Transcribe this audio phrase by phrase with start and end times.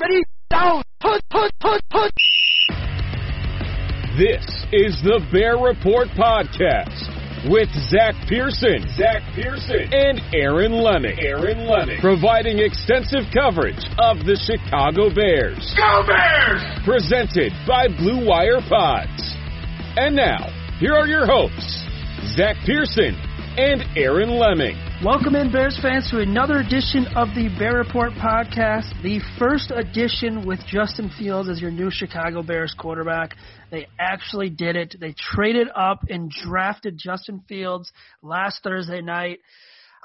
[0.00, 2.10] Ready, down, put, put, put, put.
[4.18, 4.42] This
[4.74, 6.98] is the Bear Report Podcast
[7.48, 14.34] with Zach Pearson, Zach Pearson, and Aaron Leming, Aaron Leming, providing extensive coverage of the
[14.34, 15.62] Chicago Bears.
[15.78, 16.60] Go Bears!
[16.82, 19.22] Presented by Blue Wire Pods.
[19.94, 20.50] And now,
[20.80, 21.86] here are your hosts,
[22.34, 23.14] Zach Pearson
[23.56, 24.76] and Aaron Leming.
[25.04, 30.44] Welcome in, Bears fans, to another edition of the Bear Report podcast, the first edition
[30.44, 33.36] with Justin Fields as your new Chicago Bears quarterback.
[33.70, 34.96] They actually did it.
[34.98, 39.38] They traded up and drafted Justin Fields last Thursday night.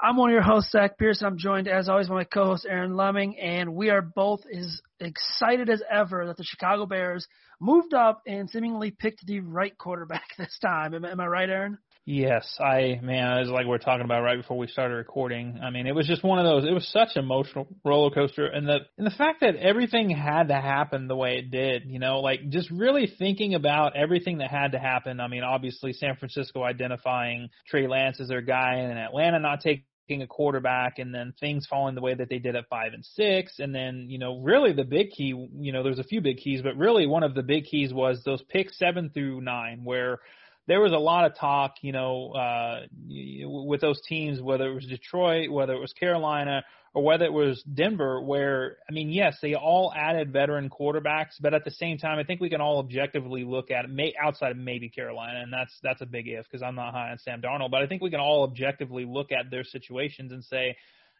[0.00, 1.26] I'm one of your hosts, Zach Pearson.
[1.26, 5.68] I'm joined, as always, by my co-host Aaron Leming, and we are both as excited
[5.68, 7.26] as ever that the Chicago Bears
[7.58, 10.94] moved up and seemingly picked the right quarterback this time.
[10.94, 11.78] Am, am I right, Aaron?
[12.06, 15.60] Yes, I man, it was like we are talking about right before we started recording.
[15.62, 16.64] I mean, it was just one of those.
[16.64, 20.48] It was such an emotional roller coaster, and the and the fact that everything had
[20.48, 21.84] to happen the way it did.
[21.86, 25.20] You know, like just really thinking about everything that had to happen.
[25.20, 29.84] I mean, obviously San Francisco identifying Trey Lance as their guy, and Atlanta not taking
[30.22, 33.60] a quarterback and then things falling the way that they did at five and six
[33.60, 36.62] and then you know really the big key you know there's a few big keys
[36.62, 40.18] but really one of the big keys was those picks seven through nine where
[40.66, 44.86] there was a lot of talk, you know, uh, with those teams, whether it was
[44.86, 46.62] Detroit, whether it was Carolina,
[46.92, 51.54] or whether it was Denver, where, I mean, yes, they all added veteran quarterbacks, but
[51.54, 54.50] at the same time, I think we can all objectively look at it, may, outside
[54.50, 57.40] of maybe Carolina, and that's that's a big if because I'm not high on Sam
[57.40, 60.76] Darnold, but I think we can all objectively look at their situations and say,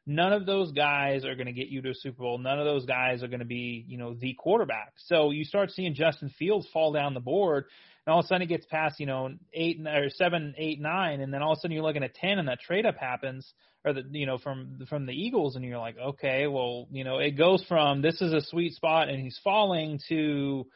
[0.07, 2.39] none of those guys are going to get you to a Super Bowl.
[2.39, 4.95] None of those guys are going to be, you know, the quarterback.
[4.97, 7.67] So you start seeing Justin Fields fall down the board,
[8.11, 11.21] and all of a sudden it gets past you know eight or seven, eight, nine,
[11.21, 13.55] and then all of a sudden you're looking at ten, and that trade up happens,
[13.85, 17.19] or the you know from from the Eagles, and you're like, okay, well you know
[17.19, 20.67] it goes from this is a sweet spot and he's falling to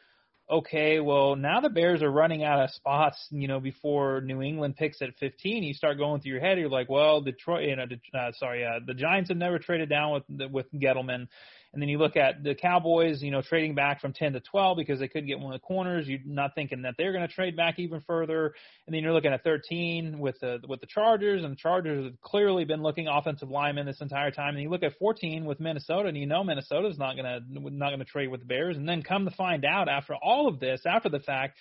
[0.49, 4.77] okay, well now the Bears are running out of spots, you know, before New England
[4.77, 5.61] picks at 15.
[5.61, 7.83] You start going through your head, you're like, well, Detroit, you know,
[8.17, 11.27] uh, sorry, uh, the Giants have never traded down with with Gettleman.
[11.75, 14.77] And then you look at the Cowboys, you know, trading back from 10 to 12
[14.77, 16.07] because they couldn't get one of the corners.
[16.07, 18.53] You're not thinking that they're going to trade back even further.
[18.87, 22.21] And then you're looking at 13 with the with the Chargers, and the Chargers have
[22.21, 24.55] clearly been looking offensive linemen this entire time.
[24.55, 27.89] And you look at 14 with Minnesota, and you know Minnesota's not going to not
[27.89, 28.77] going to trade with the Bears.
[28.77, 31.57] And then come to find out after all of this, after the fact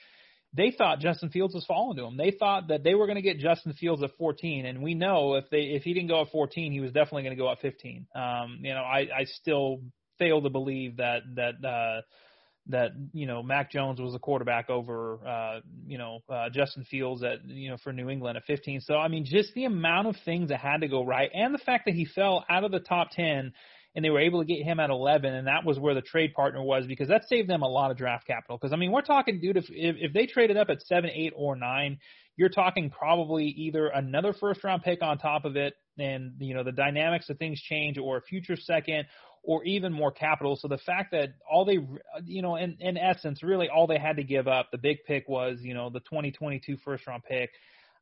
[0.57, 2.17] they thought Justin Fields was falling to them.
[2.17, 5.35] They thought that they were going to get Justin Fields at 14, and we know
[5.35, 7.61] if they if he didn't go at 14, he was definitely going to go at
[7.61, 8.07] 15.
[8.15, 9.81] Um, you know, I I still
[10.19, 12.01] fail to believe that that uh,
[12.69, 17.23] that you know Mac Jones was a quarterback over uh, you know uh, Justin Fields
[17.23, 18.81] at you know for New England at 15.
[18.81, 21.59] So I mean, just the amount of things that had to go right, and the
[21.59, 23.53] fact that he fell out of the top 10
[23.95, 26.35] and they were able to get him at 11, and that was where the trade
[26.35, 28.59] partner was because that saved them a lot of draft capital.
[28.61, 31.33] Because I mean, we're talking, dude, if, if if they traded up at seven, eight,
[31.37, 31.99] or nine,
[32.37, 36.65] you're talking probably either another first round pick on top of it, and you know
[36.65, 39.07] the dynamics of things change, or a future second,
[39.45, 40.57] or even more capital.
[40.57, 41.79] So the fact that all they,
[42.25, 45.29] you know, in, in essence, really all they had to give up, the big pick
[45.29, 47.51] was, you know, the 2022 first round pick.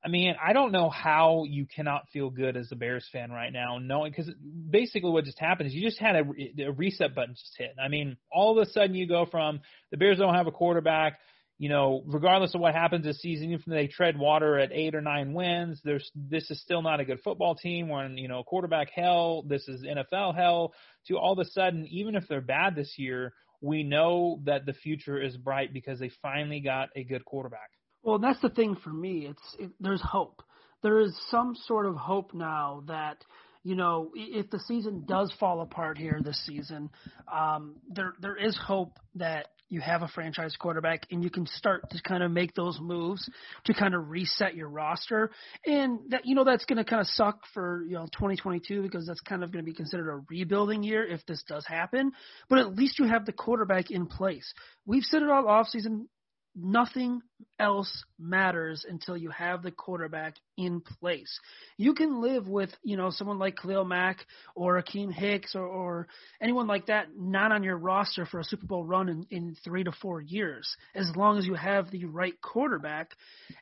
[0.04, 3.52] I mean, I don't know how you cannot feel good as a Bears fan right
[3.52, 4.32] now, knowing because
[4.68, 7.74] basically what just happened is you just had a, a reset button just hit.
[7.82, 9.60] I mean, all of a sudden you go from
[9.90, 11.18] the Bears don't have a quarterback
[11.62, 14.96] you know, regardless of what happens this season, even if they tread water at eight
[14.96, 17.88] or nine wins, there's this is still not a good football team.
[17.88, 19.44] We're in, you know, quarterback hell.
[19.46, 20.74] This is NFL hell.
[21.06, 24.72] To all of a sudden, even if they're bad this year, we know that the
[24.72, 27.70] future is bright because they finally got a good quarterback.
[28.02, 29.28] Well, that's the thing for me.
[29.30, 30.42] It's it, there's hope.
[30.82, 33.18] There is some sort of hope now that
[33.62, 36.90] you know if the season does fall apart here this season,
[37.32, 41.88] um, there there is hope that you have a franchise quarterback and you can start
[41.88, 43.26] to kind of make those moves
[43.64, 45.30] to kind of reset your roster.
[45.64, 49.06] And that you know that's going to kind of suck for you know 2022 because
[49.06, 52.12] that's kind of going to be considered a rebuilding year if this does happen.
[52.50, 54.52] But at least you have the quarterback in place.
[54.84, 56.08] We've said it all off season
[56.54, 57.22] nothing
[57.58, 61.40] else matters until you have the quarterback in place.
[61.76, 64.19] You can live with, you know, someone like Khalil Mack
[64.54, 66.08] or Akiem Hicks or, or
[66.40, 69.84] anyone like that not on your roster for a Super Bowl run in, in three
[69.84, 73.12] to four years, as long as you have the right quarterback.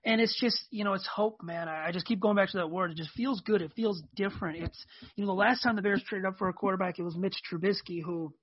[0.05, 1.69] And it's just, you know, it's hope, man.
[1.69, 2.91] I, I just keep going back to that word.
[2.91, 3.63] It just feels good.
[3.63, 4.65] It feels different.
[4.65, 4.87] It's,
[5.17, 7.37] you know, the last time the Bears traded up for a quarterback, it was Mitch
[7.51, 8.35] Trubisky, who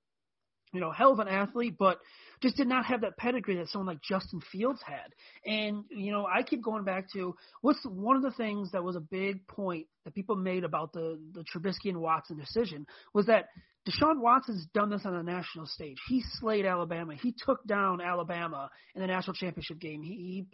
[0.74, 2.00] you know, hell of an athlete, but
[2.42, 5.14] just did not have that pedigree that someone like Justin Fields had.
[5.46, 8.96] And, you know, I keep going back to what's one of the things that was
[8.96, 13.46] a big point that people made about the, the Trubisky and Watson decision was that
[13.88, 15.98] Deshaun Watson's done this on a national stage.
[16.10, 17.16] He slayed Alabama.
[17.16, 20.02] He took down Alabama in the national championship game.
[20.04, 20.48] He, he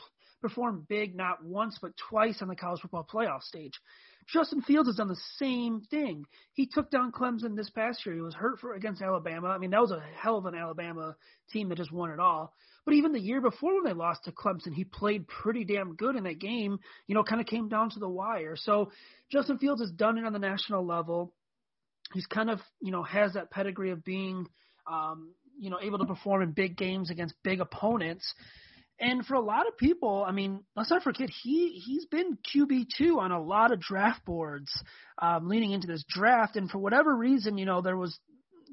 [0.44, 3.74] performed big not once but twice on the college football playoff stage.
[4.28, 6.26] Justin Fields has done the same thing.
[6.54, 8.16] He took down Clemson this past year.
[8.16, 9.48] He was hurt for against Alabama.
[9.48, 11.16] I mean, that was a hell of an Alabama
[11.52, 12.54] team that just won it all.
[12.86, 16.16] But even the year before when they lost to Clemson, he played pretty damn good
[16.16, 16.80] in that game.
[17.08, 18.56] You know, kind of came down to the wire.
[18.56, 18.92] So
[19.32, 21.34] Justin Fields has done it on the national level.
[22.14, 24.48] He's kind of, you know, has that pedigree of being,
[24.90, 28.34] um, you know, able to perform in big games against big opponents.
[29.00, 32.88] And for a lot of people, I mean, let's not forget he he's been QB
[32.98, 34.72] two on a lot of draft boards
[35.22, 36.56] um, leading into this draft.
[36.56, 38.18] And for whatever reason, you know, there was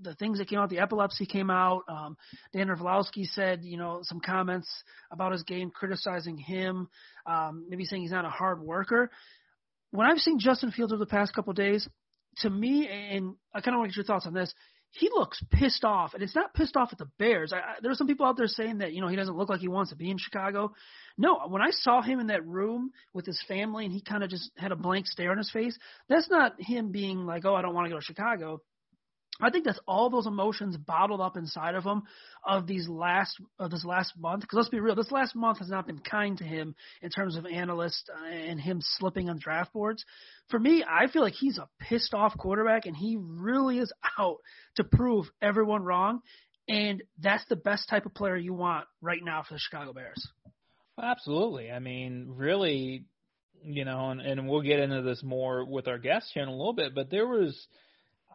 [0.03, 1.83] the things that came out, the epilepsy came out.
[1.89, 2.17] Um,
[2.53, 4.69] Dan Orlovsky said, you know, some comments
[5.11, 6.89] about his game, criticizing him,
[7.27, 9.11] um, maybe saying he's not a hard worker.
[9.91, 11.89] When I've seen Justin Fields over the past couple of days,
[12.39, 14.55] to me, and I kind of want to get your thoughts on this
[14.93, 17.53] he looks pissed off, and it's not pissed off at the Bears.
[17.53, 19.49] I, I, there are some people out there saying that you know he doesn't look
[19.49, 20.73] like he wants to be in Chicago.
[21.17, 24.31] No, when I saw him in that room with his family, and he kind of
[24.31, 25.79] just had a blank stare on his face,
[26.09, 28.63] that's not him being like, "Oh, I don't want to go to Chicago."
[29.41, 32.03] I think that's all those emotions bottled up inside of him
[32.47, 34.43] of these last of this last month.
[34.43, 37.37] Because let's be real, this last month has not been kind to him in terms
[37.37, 40.05] of analysts uh, and him slipping on draft boards.
[40.49, 44.39] For me, I feel like he's a pissed off quarterback, and he really is out
[44.77, 46.21] to prove everyone wrong.
[46.69, 50.25] And that's the best type of player you want right now for the Chicago Bears.
[51.03, 51.71] Absolutely.
[51.71, 53.05] I mean, really,
[53.63, 56.55] you know, and, and we'll get into this more with our guest here in a
[56.55, 57.67] little bit, but there was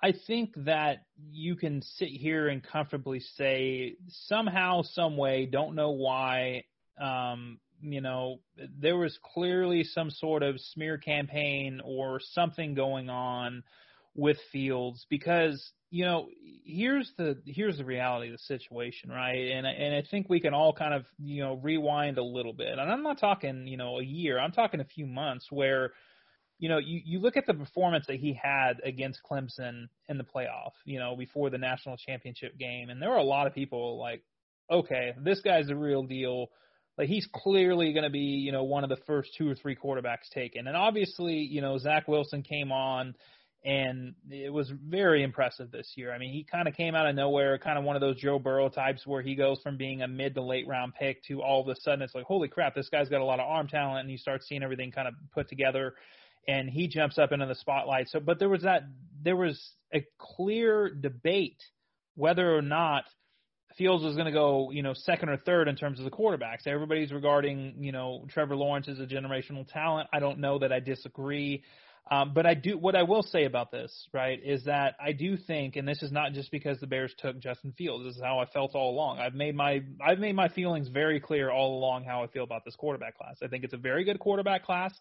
[0.05, 0.99] I think that
[1.31, 3.95] you can sit here and comfortably say
[4.27, 6.65] somehow, some way, don't know why,
[7.01, 8.39] um, you know,
[8.79, 13.63] there was clearly some sort of smear campaign or something going on
[14.13, 16.27] with Fields because you know
[16.63, 19.53] here's the here's the reality of the situation, right?
[19.53, 22.77] And and I think we can all kind of you know rewind a little bit,
[22.77, 25.93] and I'm not talking you know a year, I'm talking a few months where
[26.57, 30.23] you know, you, you look at the performance that he had against Clemson in the
[30.23, 33.99] playoff, you know, before the national championship game, and there were a lot of people
[33.99, 34.23] like,
[34.71, 36.47] okay, this guy's the real deal.
[36.97, 39.75] Like he's clearly going to be, you know, one of the first two or three
[39.75, 40.67] quarterbacks taken.
[40.67, 43.15] And obviously, you know, Zach Wilson came on
[43.65, 46.13] and it was very impressive this year.
[46.13, 48.37] I mean, he kind of came out of nowhere, kind of one of those Joe
[48.37, 51.61] Burrow types where he goes from being a mid to late round pick to all
[51.61, 54.01] of a sudden it's like, holy crap, this guy's got a lot of arm talent,
[54.01, 55.95] and you start seeing everything kind of put together
[56.47, 58.09] and he jumps up into the spotlight.
[58.09, 58.83] So, but there was that
[59.23, 59.61] there was
[59.93, 61.61] a clear debate
[62.15, 63.05] whether or not
[63.77, 66.65] Fields was going to go, you know, second or third in terms of the quarterbacks.
[66.65, 70.07] Everybody's regarding, you know, Trevor Lawrence as a generational talent.
[70.13, 71.63] I don't know that I disagree.
[72.09, 75.37] Um, but I do, what I will say about this, right, is that I do
[75.37, 78.05] think, and this is not just because the Bears took Justin Fields.
[78.05, 79.17] This is how I felt all along.
[79.17, 82.63] I've made my, I've made my feelings very clear all along how I feel about
[82.63, 83.37] this quarterback class.
[83.43, 84.93] I think it's a very good quarterback class.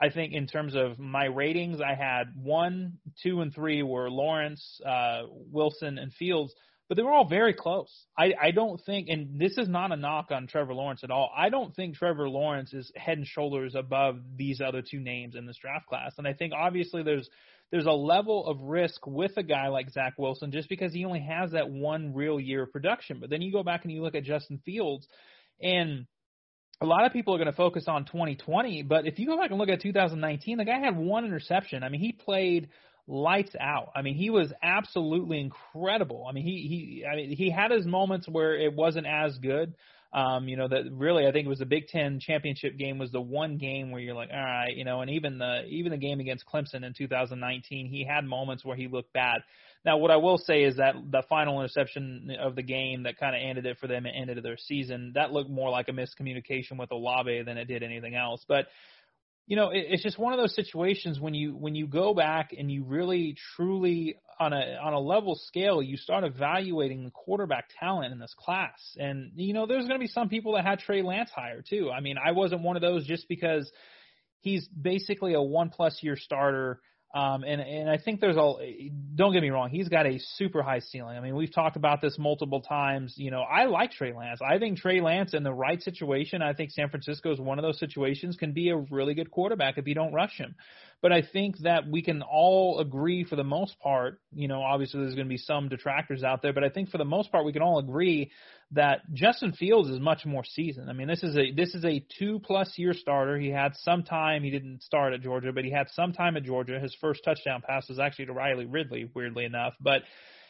[0.00, 4.80] I think in terms of my ratings, I had one, two, and three were Lawrence,
[4.86, 6.54] uh, Wilson, and Fields,
[6.88, 7.92] but they were all very close.
[8.16, 11.30] I, I don't think, and this is not a knock on Trevor Lawrence at all.
[11.36, 15.46] I don't think Trevor Lawrence is head and shoulders above these other two names in
[15.46, 16.12] this draft class.
[16.16, 17.28] And I think obviously there's
[17.70, 21.20] there's a level of risk with a guy like Zach Wilson just because he only
[21.20, 23.18] has that one real year of production.
[23.20, 25.06] But then you go back and you look at Justin Fields,
[25.60, 26.06] and
[26.80, 29.50] a lot of people are going to focus on 2020, but if you go back
[29.50, 31.82] and look at 2019, the guy had one interception.
[31.82, 32.68] I mean, he played
[33.08, 33.90] lights out.
[33.96, 36.26] I mean, he was absolutely incredible.
[36.28, 39.74] I mean, he he I mean, he had his moments where it wasn't as good,
[40.12, 43.10] Um, you know that really, I think it was the Big Ten championship game was
[43.10, 45.98] the one game where you're like, all right, you know, and even the even the
[45.98, 49.40] game against Clemson in 2019, he had moments where he looked bad.
[49.88, 53.34] Now, what I will say is that the final interception of the game that kind
[53.34, 56.78] of ended it for them and ended their season, that looked more like a miscommunication
[56.78, 58.44] with Olave than it did anything else.
[58.46, 58.66] But
[59.46, 62.50] you know, it, it's just one of those situations when you when you go back
[62.52, 67.70] and you really truly on a on a level scale, you start evaluating the quarterback
[67.80, 68.94] talent in this class.
[68.98, 71.90] And you know, there's going to be some people that had Trey Lance higher too.
[71.90, 73.72] I mean, I wasn't one of those just because
[74.40, 76.82] he's basically a one plus year starter
[77.14, 80.62] um, and and I think there's a don't get me wrong, he's got a super
[80.62, 81.16] high ceiling.
[81.16, 83.14] I mean, we've talked about this multiple times.
[83.16, 84.40] You know, I like Trey Lance.
[84.46, 87.62] I think Trey Lance in the right situation, I think San Francisco is one of
[87.62, 90.54] those situations can be a really good quarterback if you don't rush him.
[91.00, 95.00] But I think that we can all agree for the most part, you know, obviously
[95.00, 97.44] there's going to be some detractors out there, but I think for the most part
[97.44, 98.32] we can all agree
[98.72, 100.90] that Justin Fields is much more seasoned.
[100.90, 103.38] I mean, this is a this is a two plus year starter.
[103.38, 104.42] He had some time.
[104.42, 106.80] He didn't start at Georgia, but he had some time at Georgia.
[106.80, 109.74] His first touchdown pass was actually to Riley Ridley, weirdly enough.
[109.80, 110.02] But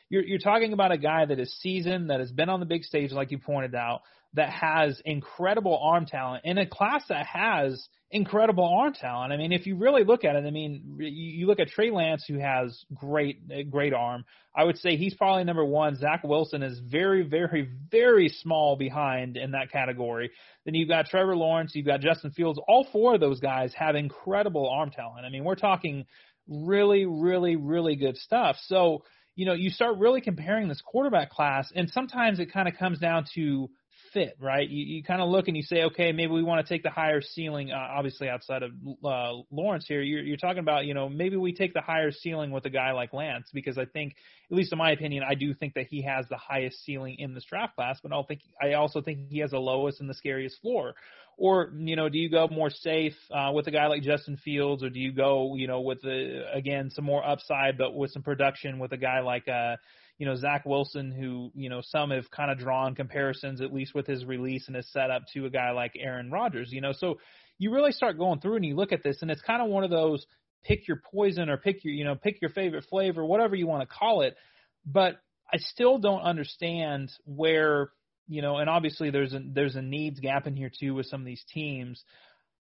[0.09, 2.85] you're you're talking about a guy that is seasoned, that has been on the big
[2.85, 4.01] stage, like you pointed out,
[4.33, 9.33] that has incredible arm talent in a class that has incredible arm talent.
[9.33, 12.25] I mean, if you really look at it, I mean, you, look at Trey Lance,
[12.27, 14.25] who has great, great arm.
[14.57, 15.95] I would say he's probably number one.
[15.97, 20.31] Zach Wilson is very, very, very small behind in that category.
[20.65, 22.59] Then you've got Trevor Lawrence, you've got Justin Fields.
[22.67, 25.27] All four of those guys have incredible arm talent.
[25.27, 26.07] I mean, we're talking
[26.49, 28.57] really, really, really good stuff.
[28.67, 29.05] So,
[29.37, 32.99] you know, you start really comparing this quarterback class, and sometimes it kind of comes
[32.99, 33.69] down to
[34.13, 34.69] fit, right?
[34.69, 36.91] You, you kind of look and you say, okay, maybe we want to take the
[36.91, 38.73] higher ceiling, uh, obviously outside of
[39.05, 40.03] uh, Lawrence here.
[40.03, 42.93] You're, you're talking about, you know, maybe we take the higher ceiling with a guy
[42.93, 44.15] like Lance because I think,
[44.51, 47.35] at least in my opinion, I do think that he has the highest ceiling in
[47.35, 50.15] this draft class, but I think I also think he has the lowest and the
[50.15, 50.95] scariest floor.
[51.37, 54.83] Or, you know, do you go more safe uh, with a guy like Justin Fields,
[54.83, 58.23] or do you go, you know, with the again some more upside but with some
[58.23, 59.77] production with a guy like uh
[60.19, 63.95] you know Zach Wilson, who you know some have kind of drawn comparisons, at least
[63.95, 66.71] with his release and his setup, to a guy like Aaron Rodgers.
[66.73, 67.19] You know, so
[67.59, 69.85] you really start going through and you look at this, and it's kind of one
[69.85, 70.27] of those
[70.65, 73.89] pick your poison or pick your you know pick your favorite flavor, whatever you want
[73.89, 74.37] to call it.
[74.85, 75.21] But
[75.53, 77.91] I still don't understand where
[78.27, 81.21] you know, and obviously there's a there's a needs gap in here too with some
[81.21, 82.05] of these teams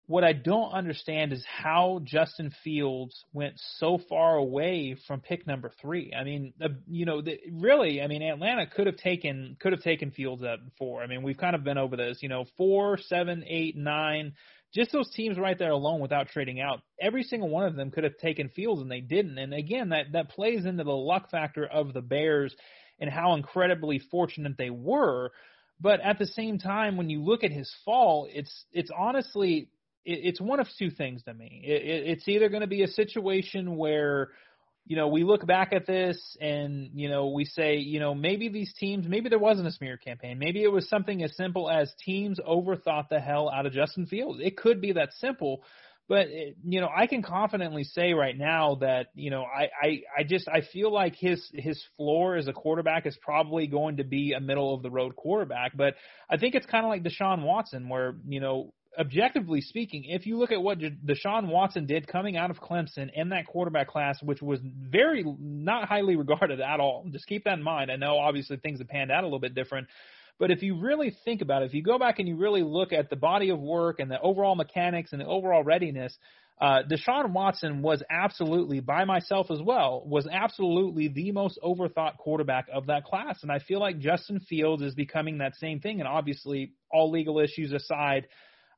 [0.08, 5.72] what I don't understand is how Justin Fields went so far away from pick number
[5.82, 6.14] three.
[6.14, 6.54] I mean,
[6.88, 10.60] you know, the, really, I mean, Atlanta could have taken could have taken Fields at
[10.78, 11.02] four.
[11.02, 12.20] I mean, we've kind of been over this.
[12.22, 14.34] You know, four, seven, eight, nine.
[14.74, 18.06] Just those teams right there alone, without trading out, every single one of them could
[18.06, 19.38] have taken Fields, and they didn't.
[19.38, 22.56] And again, that that plays into the luck factor of the Bears
[23.00, 25.32] and how incredibly fortunate they were.
[25.80, 29.70] But at the same time, when you look at his fall, it's it's honestly
[30.06, 31.62] it's one of two things to me.
[31.64, 34.30] It, it, it's either going to be a situation where
[34.86, 38.50] you know, we look back at this and, you know, we say, you know, maybe
[38.50, 40.40] these teams, maybe there wasn't a smear campaign.
[40.40, 44.40] Maybe it was something as simple as teams overthought the hell out of Justin Fields.
[44.42, 45.64] It could be that simple.
[46.10, 50.02] But, eh, you know, I can confidently say right now that, you know, I, I,
[50.18, 54.04] I just, I feel like his, his floor as a quarterback is probably going to
[54.04, 55.78] be a middle of the road quarterback.
[55.78, 55.94] But
[56.30, 60.38] I think it's kind of like Deshaun Watson where, you know, objectively speaking, if you
[60.38, 64.42] look at what Deshaun Watson did coming out of Clemson in that quarterback class, which
[64.42, 67.92] was very not highly regarded at all, just keep that in mind.
[67.92, 69.88] I know obviously things have panned out a little bit different,
[70.40, 72.94] but if you really think about it, if you go back and you really look
[72.94, 76.18] at the body of work and the overall mechanics and the overall readiness,
[76.62, 82.68] uh, Deshaun Watson was absolutely, by myself as well, was absolutely the most overthought quarterback
[82.72, 83.40] of that class.
[83.42, 86.00] And I feel like Justin Fields is becoming that same thing.
[86.00, 88.28] And obviously, all legal issues aside,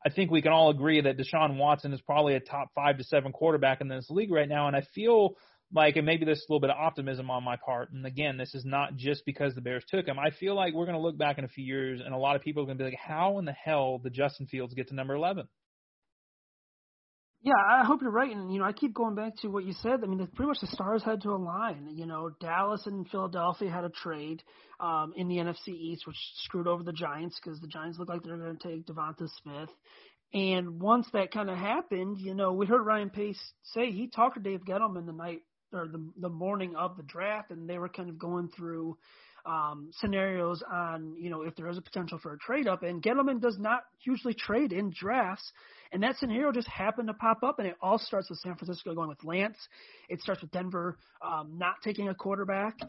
[0.06, 3.04] I think we can all agree that Deshaun Watson is probably a top five to
[3.04, 4.68] seven quarterback in this league right now.
[4.68, 5.38] And I feel
[5.74, 7.92] like, and maybe there's a little bit of optimism on my part.
[7.92, 10.20] And again, this is not just because the Bears took him.
[10.20, 12.36] I feel like we're going to look back in a few years and a lot
[12.36, 14.90] of people are going to be like, how in the hell did Justin Fields get
[14.90, 15.48] to number 11?
[17.44, 18.34] Yeah, I hope you're right.
[18.34, 20.00] And, you know, I keep going back to what you said.
[20.02, 21.90] I mean, pretty much the stars had to align.
[21.94, 24.42] You know, Dallas and Philadelphia had a trade
[24.80, 28.24] um, in the NFC East, which screwed over the Giants because the Giants look like
[28.24, 29.70] they're going to take Devonta Smith.
[30.34, 33.40] And once that kind of happened, you know, we heard Ryan Pace
[33.74, 35.42] say he talked to Dave Gettleman the night
[35.74, 38.98] or the the morning of the draft, and they were kind of going through
[39.46, 42.84] um, scenarios on, you know, if there is a potential for a trade up.
[42.84, 45.52] And Gettleman does not usually trade in drafts.
[45.94, 48.96] And that scenario just happened to pop up, and it all starts with San Francisco
[48.96, 49.58] going with Lance.
[50.10, 52.80] It starts with Denver um, not taking a quarterback.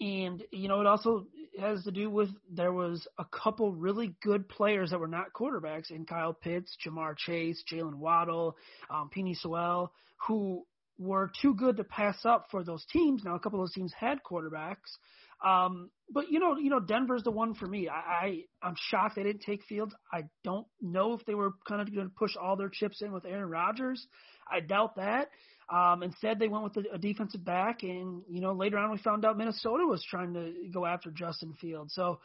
[0.00, 1.26] And, you know, it also
[1.60, 5.90] has to do with there was a couple really good players that were not quarterbacks
[5.90, 8.56] in Kyle Pitts, Ja'Marr Chase, Jaylen Waddle,
[8.88, 9.92] um, Penei Sewell,
[10.26, 10.64] who
[10.98, 13.22] were too good to pass up for those teams.
[13.24, 14.96] Now, a couple of those teams had quarterbacks.
[15.44, 17.88] Um, but you know, you know, Denver's the one for me.
[17.88, 19.94] I, I I'm shocked they didn't take Fields.
[20.12, 23.12] I don't know if they were kind of going to push all their chips in
[23.12, 24.06] with Aaron Rodgers.
[24.50, 25.28] I doubt that.
[25.72, 28.98] Um, instead, they went with a, a defensive back, and you know later on we
[28.98, 31.94] found out Minnesota was trying to go after Justin Fields.
[31.94, 32.20] So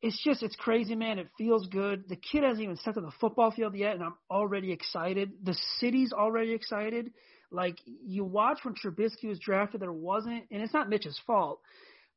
[0.00, 1.18] it's just it's crazy, man.
[1.18, 2.08] It feels good.
[2.08, 5.32] The kid hasn't even stepped on the football field yet, and I'm already excited.
[5.42, 7.12] The city's already excited.
[7.50, 11.60] Like you watch when Trubisky was drafted, there wasn't, and it's not Mitch's fault.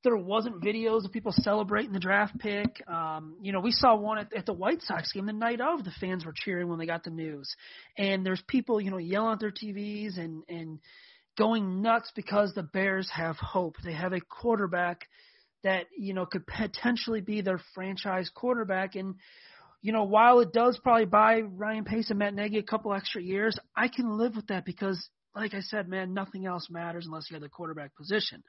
[0.06, 2.82] There wasn't videos of people celebrating the draft pick.
[2.88, 5.84] Um, you know, we saw one at, at the White Sox game the night of.
[5.84, 7.54] The fans were cheering when they got the news,
[7.98, 10.80] and there's people, you know, yelling at their TVs and and
[11.38, 13.78] going nuts because the Bears have hope.
[13.84, 15.08] They have a quarterback
[15.64, 19.16] that you know could potentially be their franchise quarterback, and
[19.82, 23.22] you know, while it does probably buy Ryan Pace and Matt Nagy a couple extra
[23.22, 27.30] years, I can live with that because, like I said, man, nothing else matters unless
[27.30, 28.44] you have the quarterback position.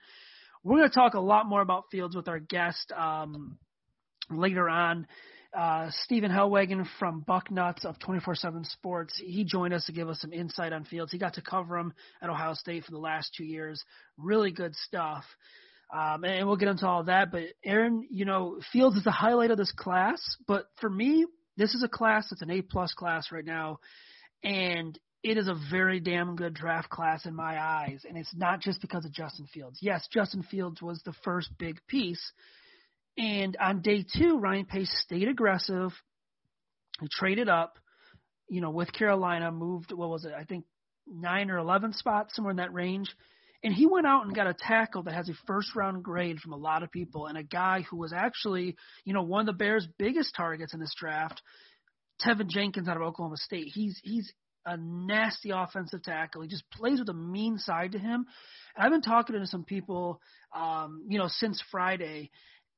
[0.67, 3.57] We're going to talk a lot more about Fields with our guest um,
[4.29, 5.07] later on.
[5.57, 9.15] Uh, Stephen Helwagen from Bucknuts of 24/7 Sports.
[9.25, 11.13] He joined us to give us some insight on Fields.
[11.13, 13.81] He got to cover him at Ohio State for the last two years.
[14.19, 15.23] Really good stuff.
[15.97, 17.31] Um, and we'll get into all that.
[17.31, 20.19] But Aaron, you know, Fields is the highlight of this class.
[20.49, 23.79] But for me, this is a class that's an A plus class right now,
[24.43, 28.61] and it is a very damn good draft class in my eyes, and it's not
[28.61, 29.81] just because of Justin Fields.
[29.83, 32.33] Yes, Justin Fields was the first big piece,
[33.19, 35.91] and on day two, Ryan Pace stayed aggressive.
[37.01, 37.77] He traded up,
[38.49, 40.33] you know, with Carolina, moved what was it?
[40.33, 40.65] I think
[41.09, 43.09] nine or eleven spots, somewhere in that range.
[43.65, 46.53] And he went out and got a tackle that has a first round grade from
[46.53, 49.59] a lot of people, and a guy who was actually, you know, one of the
[49.59, 51.43] Bears' biggest targets in this draft,
[52.25, 53.73] Teven Jenkins out of Oklahoma State.
[53.75, 54.33] He's he's
[54.67, 56.43] a nasty offensive tackle.
[56.43, 58.27] He just plays with a mean side to him.
[58.77, 60.21] And I've been talking to some people,
[60.55, 62.31] um, you know, since Friday,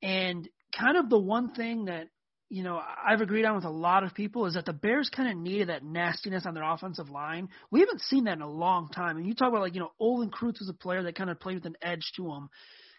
[0.02, 2.08] and kind of the one thing that
[2.50, 5.30] you know I've agreed on with a lot of people is that the Bears kind
[5.30, 7.48] of needed that nastiness on their offensive line.
[7.70, 9.16] We haven't seen that in a long time.
[9.16, 11.40] And you talk about like you know Olin Kreutz was a player that kind of
[11.40, 12.50] played with an edge to him.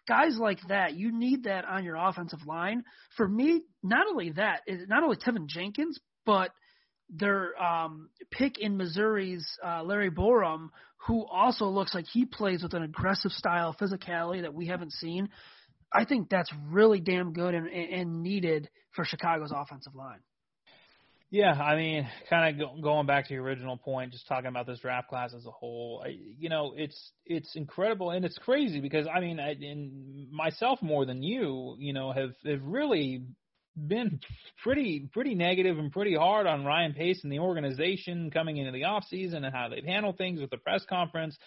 [0.08, 2.84] Guys like that, you need that on your offensive line.
[3.16, 6.52] For me, not only that, not only Teven Jenkins, but
[7.10, 10.69] their um, pick in Missouri's uh, Larry Borom,
[11.08, 15.30] who also looks like he plays with an aggressive style physicality that we haven't seen.
[15.91, 20.19] I think that's really damn good and, and needed for Chicago's offensive line.
[21.32, 24.80] Yeah, I mean, kind of going back to your original point, just talking about this
[24.80, 26.02] draft class as a whole.
[26.04, 30.82] I, you know, it's it's incredible and it's crazy because I mean, I, in myself
[30.82, 33.26] more than you, you know, have have really
[33.88, 34.20] been
[34.63, 38.86] pretty pretty negative and pretty hard on Ryan Pace and the organization coming into the
[38.86, 41.38] off season and how they've handled things with the press conference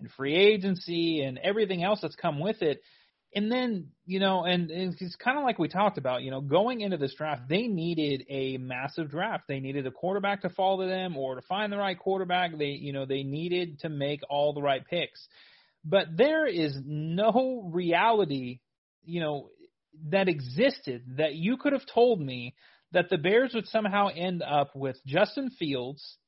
[0.00, 2.82] and free agency and everything else that's come with it.
[3.36, 6.40] And then, you know, and, and it's kind of like we talked about, you know,
[6.40, 9.44] going into this draft, they needed a massive draft.
[9.48, 12.56] They needed a quarterback to fall to them or to find the right quarterback.
[12.56, 15.26] They, you know, they needed to make all the right picks.
[15.84, 18.60] But there is no reality,
[19.04, 19.48] you know,
[20.10, 22.54] that existed that you could have told me
[22.92, 26.18] that the Bears would somehow end up with Justin Fields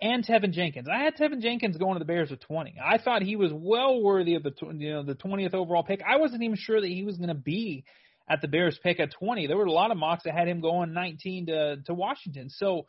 [0.00, 0.88] and Teven Jenkins.
[0.92, 2.76] I had Teven Jenkins going to the Bears with 20.
[2.84, 6.02] I thought he was well worthy of the you know the 20th overall pick.
[6.06, 7.84] I wasn't even sure that he was going to be
[8.28, 9.46] at the Bears pick at 20.
[9.46, 12.50] There were a lot of mocks that had him going 19 to to Washington.
[12.50, 12.86] So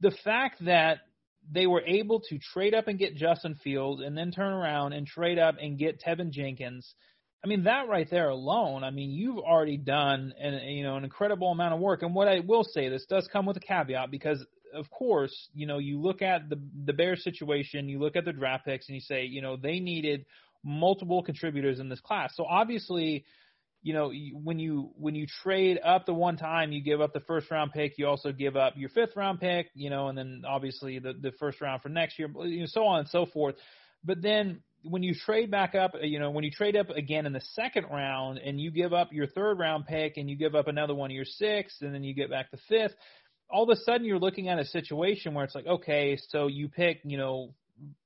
[0.00, 0.98] the fact that
[1.50, 5.06] they were able to trade up and get Justin Fields and then turn around and
[5.06, 6.94] trade up and get Teven Jenkins–
[7.46, 11.04] I mean, that right there alone, I mean, you've already done an, you know, an
[11.04, 12.02] incredible amount of work.
[12.02, 15.64] And what I will say, this does come with a caveat because, of course, you
[15.64, 18.96] know, you look at the the Bears situation, you look at the draft picks, and
[18.96, 20.26] you say, you know, they needed
[20.64, 22.34] multiple contributors in this class.
[22.34, 23.24] So obviously,
[23.80, 27.20] you know, when you when you trade up the one time, you give up the
[27.20, 27.92] first round pick.
[27.96, 31.30] You also give up your fifth round pick, you know, and then obviously the the
[31.38, 33.54] first round for next year, you know, so on and so forth.
[34.02, 37.26] But then when you trade back up, uh, you know, when you trade up again
[37.26, 40.54] in the second round and you give up your third round pick and you give
[40.54, 42.94] up another one of your sixth and then you get back the fifth,
[43.50, 46.68] all of a sudden you're looking at a situation where it's like, okay, so you
[46.68, 47.54] pick, you know,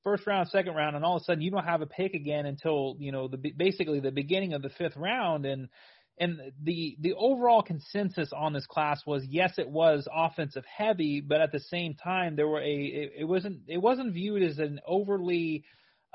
[0.03, 2.47] first round, second round, and all of a sudden you don't have a pick again
[2.47, 5.69] until you know the basically the beginning of the fifth round, and
[6.19, 11.40] and the the overall consensus on this class was yes, it was offensive heavy, but
[11.40, 14.81] at the same time there were a it, it wasn't it wasn't viewed as an
[14.87, 15.64] overly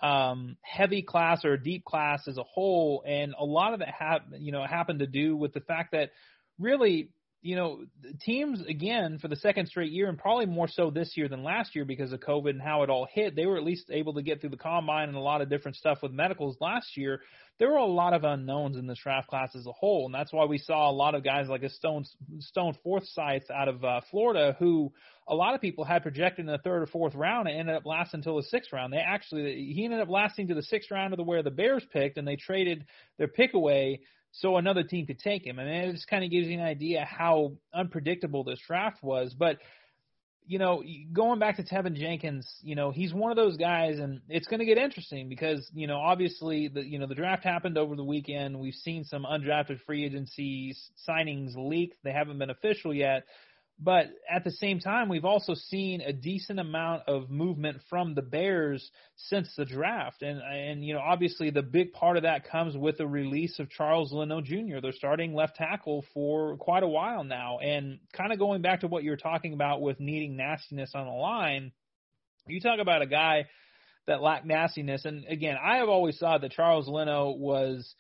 [0.02, 4.28] um, heavy class or deep class as a whole, and a lot of that hap-
[4.38, 6.12] you know happened to do with the fact that
[6.60, 7.10] really
[7.46, 7.86] you know,
[8.22, 11.76] teams again for the second straight year, and probably more so this year than last
[11.76, 13.36] year because of COVID and how it all hit.
[13.36, 15.78] They were at least able to get through the combine and a lot of different
[15.78, 17.22] stuff with medicals last year.
[17.60, 20.34] There were a lot of unknowns in this draft class as a whole, and that's
[20.34, 22.06] why we saw a lot of guys like a Stone
[22.40, 24.92] Stone Forsythe out of uh, Florida, who
[25.28, 27.86] a lot of people had projected in the third or fourth round and ended up
[27.86, 28.94] lasting until the sixth round.
[28.94, 31.86] They actually he ended up lasting to the sixth round of the where the Bears
[31.92, 32.86] picked, and they traded
[33.18, 35.56] their pick away so another team could take him.
[35.56, 39.34] Mean, it just kind of gives you an idea how unpredictable this draft was.
[39.34, 39.60] But
[40.48, 44.22] you know, going back to Teven Jenkins, you know, he's one of those guys, and
[44.30, 47.78] it's going to get interesting because you know, obviously, the you know the draft happened
[47.78, 48.60] over the weekend.
[48.60, 50.76] We've seen some undrafted free agency
[51.08, 53.24] signings leaked; they haven't been official yet.
[53.78, 58.22] But at the same time, we've also seen a decent amount of movement from the
[58.22, 62.78] Bears since the draft, and and you know obviously the big part of that comes
[62.78, 64.80] with the release of Charles Leno Jr.
[64.82, 68.88] They're starting left tackle for quite a while now, and kind of going back to
[68.88, 71.74] what you're talking about with needing nastiness on the line,
[72.48, 73.46] you talk about a guy
[74.08, 77.94] that lacked nastiness, and again, I have always thought that Charles Leno was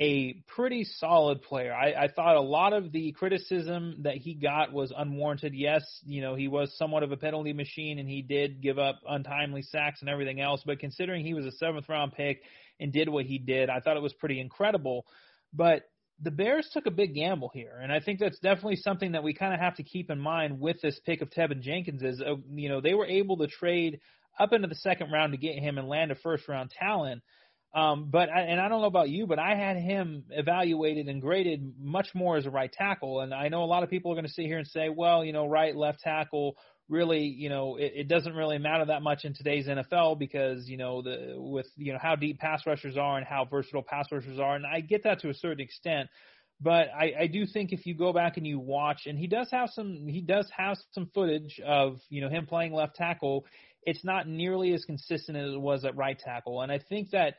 [0.00, 1.72] a pretty solid player.
[1.72, 5.54] I, I thought a lot of the criticism that he got was unwarranted.
[5.54, 9.00] Yes, you know, he was somewhat of a penalty machine and he did give up
[9.06, 12.42] untimely sacks and everything else, but considering he was a seventh round pick
[12.80, 15.04] and did what he did, I thought it was pretty incredible.
[15.52, 15.82] But
[16.22, 19.34] the Bears took a big gamble here, and I think that's definitely something that we
[19.34, 22.02] kind of have to keep in mind with this pick of Teven Jenkins.
[22.02, 24.00] Is uh, you know they were able to trade
[24.38, 27.22] up into the second round to get him and land a first round talent.
[27.74, 31.22] Um, but I, and I don't know about you, but I had him evaluated and
[31.22, 33.20] graded much more as a right tackle.
[33.20, 35.24] And I know a lot of people are going to sit here and say, well,
[35.24, 36.58] you know, right, left tackle,
[36.88, 40.76] really, you know, it, it doesn't really matter that much in today's NFL because you
[40.76, 44.38] know the with you know how deep pass rushers are and how versatile pass rushers
[44.38, 46.10] are, and I get that to a certain extent.
[46.60, 49.48] But I, I do think if you go back and you watch, and he does
[49.50, 53.46] have some, he does have some footage of you know him playing left tackle.
[53.84, 57.36] It's not nearly as consistent as it was at right tackle, and I think that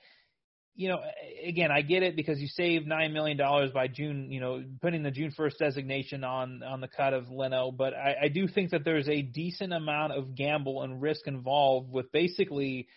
[0.75, 0.99] you know,
[1.45, 5.03] again, I get it because you save nine million dollars by June, you know, putting
[5.03, 7.71] the June first designation on on the cut of Leno.
[7.71, 11.91] But I, I do think that there's a decent amount of gamble and risk involved
[11.91, 12.87] with basically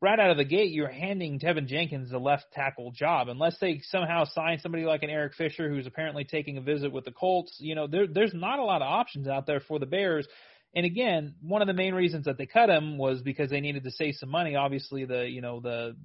[0.00, 3.80] right out of the gate you're handing Teven Jenkins the left tackle job unless they
[3.90, 7.56] somehow sign somebody like an Eric Fisher who's apparently taking a visit with the Colts.
[7.58, 10.26] You know, there, there's not a lot of options out there for the Bears.
[10.74, 13.84] And again, one of the main reasons that they cut him was because they needed
[13.84, 14.54] to save some money.
[14.54, 15.96] Obviously, the you know the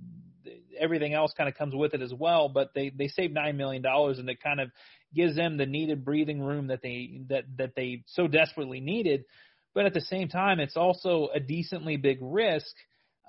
[0.79, 2.49] everything else kind of comes with it as well.
[2.49, 4.71] But they they save nine million dollars, and it kind of
[5.13, 9.25] gives them the needed breathing room that they that that they so desperately needed.
[9.73, 12.75] But at the same time, it's also a decently big risk.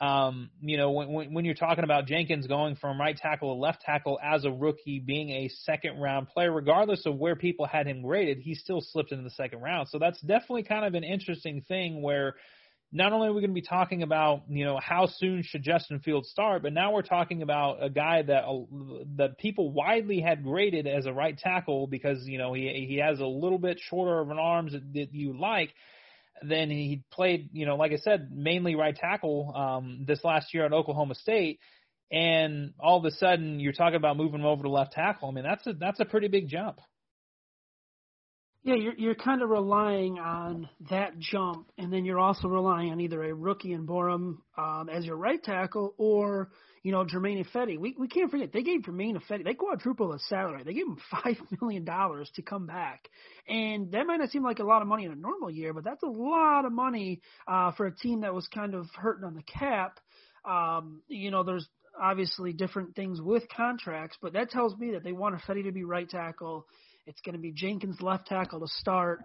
[0.01, 3.61] Um, you know, when, when, when you're talking about Jenkins going from right tackle to
[3.61, 7.87] left tackle as a rookie, being a second round player, regardless of where people had
[7.87, 9.89] him graded, he still slipped into the second round.
[9.89, 12.35] So that's definitely kind of an interesting thing where
[12.95, 15.99] not only are we going to be talking about you know how soon should Justin
[15.99, 18.61] Fields start, but now we're talking about a guy that uh,
[19.17, 23.19] that people widely had graded as a right tackle because you know he he has
[23.19, 25.75] a little bit shorter of an arms that, that you like.
[26.41, 30.65] Then he played you know like I said mainly right tackle um, this last year
[30.65, 31.59] at Oklahoma State,
[32.13, 35.29] and all of a sudden you're talking about moving him over to left tackle.
[35.29, 36.81] I mean that's a that's a pretty big jump.
[38.67, 42.99] Yeah, you're you're kind of relying on that jump, and then you're also relying on
[42.99, 46.49] either a rookie in Borom um, as your right tackle, or
[46.83, 47.79] you know Germain Ifedi.
[47.79, 50.63] We we can't forget they gave Germain Ifedi they quadrupled his salary.
[50.65, 53.07] They gave him five million dollars to come back,
[53.47, 55.85] and that might not seem like a lot of money in a normal year, but
[55.85, 59.35] that's a lot of money uh, for a team that was kind of hurting on
[59.35, 60.01] the cap.
[60.49, 61.69] Um, you know, there's
[62.01, 65.85] obviously different things with contracts, but that tells me that they want Ifedi to be
[65.85, 66.67] right tackle
[67.07, 69.21] it's going to be Jenkins left tackle to start.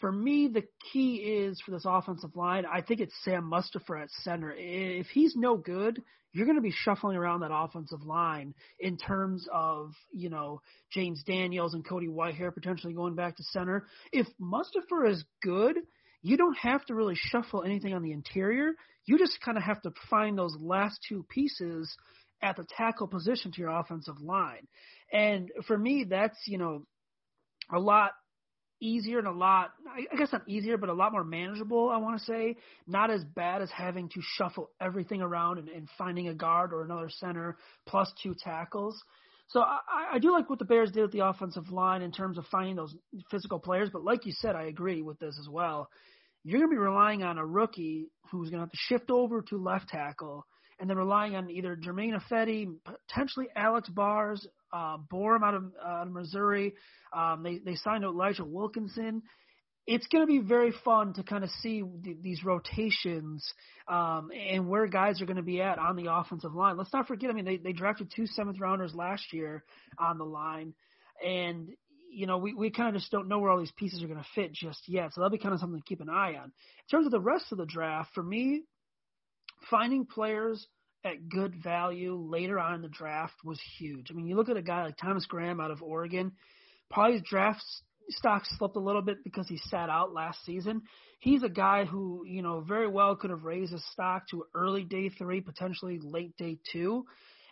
[0.00, 2.64] For me, the key is for this offensive line.
[2.66, 4.52] I think it's Sam Mustipher at center.
[4.56, 9.46] If he's no good, you're going to be shuffling around that offensive line in terms
[9.52, 13.86] of you know James Daniels and Cody Whitehair potentially going back to center.
[14.12, 15.76] If Mustipher is good,
[16.22, 18.72] you don't have to really shuffle anything on the interior.
[19.04, 21.94] You just kind of have to find those last two pieces
[22.42, 24.66] at the tackle position to your offensive line.
[25.12, 26.86] And for me, that's you know
[27.72, 28.12] a lot
[28.80, 32.18] easier and a lot, I guess not easier, but a lot more manageable, I want
[32.18, 32.56] to say.
[32.86, 36.82] Not as bad as having to shuffle everything around and, and finding a guard or
[36.82, 39.00] another center plus two tackles.
[39.48, 42.38] So I, I do like what the Bears did with the offensive line in terms
[42.38, 42.94] of finding those
[43.30, 43.90] physical players.
[43.92, 45.88] But like you said, I agree with this as well.
[46.42, 49.90] You're to be relying on a rookie who's to have to shift over to left
[49.90, 50.46] tackle
[50.82, 55.88] and they're relying on either Germain Ifedi, potentially Alex Bars, uh, Borom out of, uh,
[55.88, 56.74] out of Missouri.
[57.16, 59.22] Um, they they signed Elijah Wilkinson.
[59.86, 63.48] It's going to be very fun to kind of see th- these rotations
[63.86, 66.76] um, and where guys are going to be at on the offensive line.
[66.76, 67.30] Let's not forget.
[67.30, 69.62] I mean, they they drafted two seventh rounders last year
[70.00, 70.74] on the line,
[71.24, 71.68] and
[72.10, 74.18] you know, we, we kind of just don't know where all these pieces are going
[74.18, 75.14] to fit just yet.
[75.14, 76.46] So that'll be kind of something to keep an eye on.
[76.46, 78.64] In terms of the rest of the draft, for me,
[79.70, 80.66] finding players
[81.04, 84.10] at good value later on in the draft was huge.
[84.10, 86.32] I mean, you look at a guy like Thomas Graham out of Oregon,
[86.90, 87.62] probably his draft
[88.10, 90.82] stock slipped a little bit because he sat out last season.
[91.20, 94.84] He's a guy who, you know, very well could have raised his stock to early
[94.84, 97.04] day three, potentially late day two.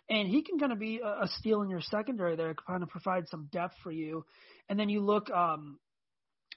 [0.09, 3.29] And he can kind of be a, steal in your secondary there, kind of provide
[3.29, 4.25] some depth for you.
[4.67, 5.79] And then you look, um,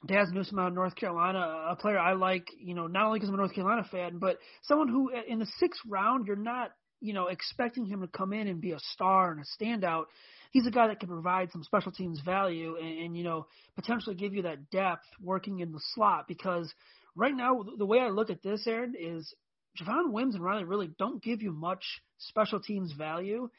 [0.06, 1.38] Dazz Newsome out of North Carolina,
[1.68, 4.38] a player I like, you know, not only because I'm a North Carolina fan, but
[4.62, 6.72] someone who uh, in the sixth round, you're not
[7.04, 10.04] you know, expecting him to come in and be a star and a standout.
[10.52, 14.14] He's a guy that can provide some special teams value and, and you know, potentially
[14.14, 16.72] give you that depth working in the slot because
[17.14, 19.34] right now, the way I look at this, Aaron, is
[19.78, 21.84] Javon Wims and Riley really don't give you much
[22.18, 23.50] special teams value.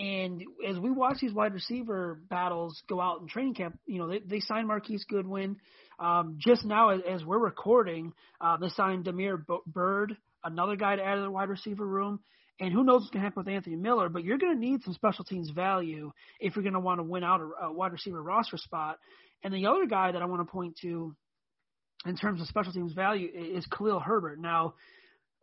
[0.00, 4.08] And as we watch these wide receiver battles go out in training camp, you know,
[4.08, 5.56] they, they signed Marquise Goodwin.
[5.98, 11.04] Um, just now, as, as we're recording, uh, they signed Damiere Byrd, another guy to
[11.04, 12.20] add to the wide receiver room.
[12.58, 14.82] And who knows what's going to happen with Anthony Miller, but you're going to need
[14.84, 17.92] some special teams value if you're going to want to win out a, a wide
[17.92, 18.98] receiver roster spot.
[19.42, 21.14] And the other guy that I want to point to
[22.06, 24.38] in terms of special teams value is Khalil Herbert.
[24.40, 24.74] Now,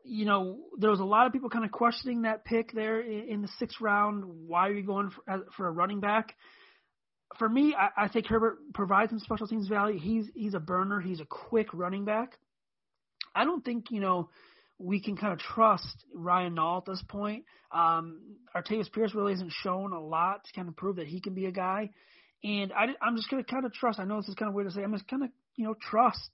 [0.08, 3.42] you know, there was a lot of people kind of questioning that pick there in
[3.42, 4.24] the sixth round.
[4.26, 6.36] Why are you going for, for a running back?
[7.38, 10.00] For me, I, I think Herbert provides some special teams value.
[10.00, 11.02] He's he's a burner.
[11.02, 12.38] He's a quick running back.
[13.36, 14.30] I don't think you know
[14.80, 17.44] we can kind of trust Ryan Nall at this point.
[17.72, 18.22] Um,
[18.56, 21.46] Artavis Pierce really hasn't shown a lot to kind of prove that he can be
[21.46, 21.90] a guy.
[22.44, 24.00] And I, I'm just going to kind of trust.
[24.00, 24.84] I know this is kind of weird to say.
[24.84, 26.30] I'm just kind of, you know, trust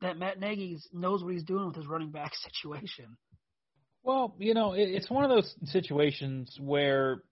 [0.00, 3.16] that Matt Nagy knows what he's doing with his running back situation.
[4.02, 7.22] Well, you know, it, it's one of those situations where,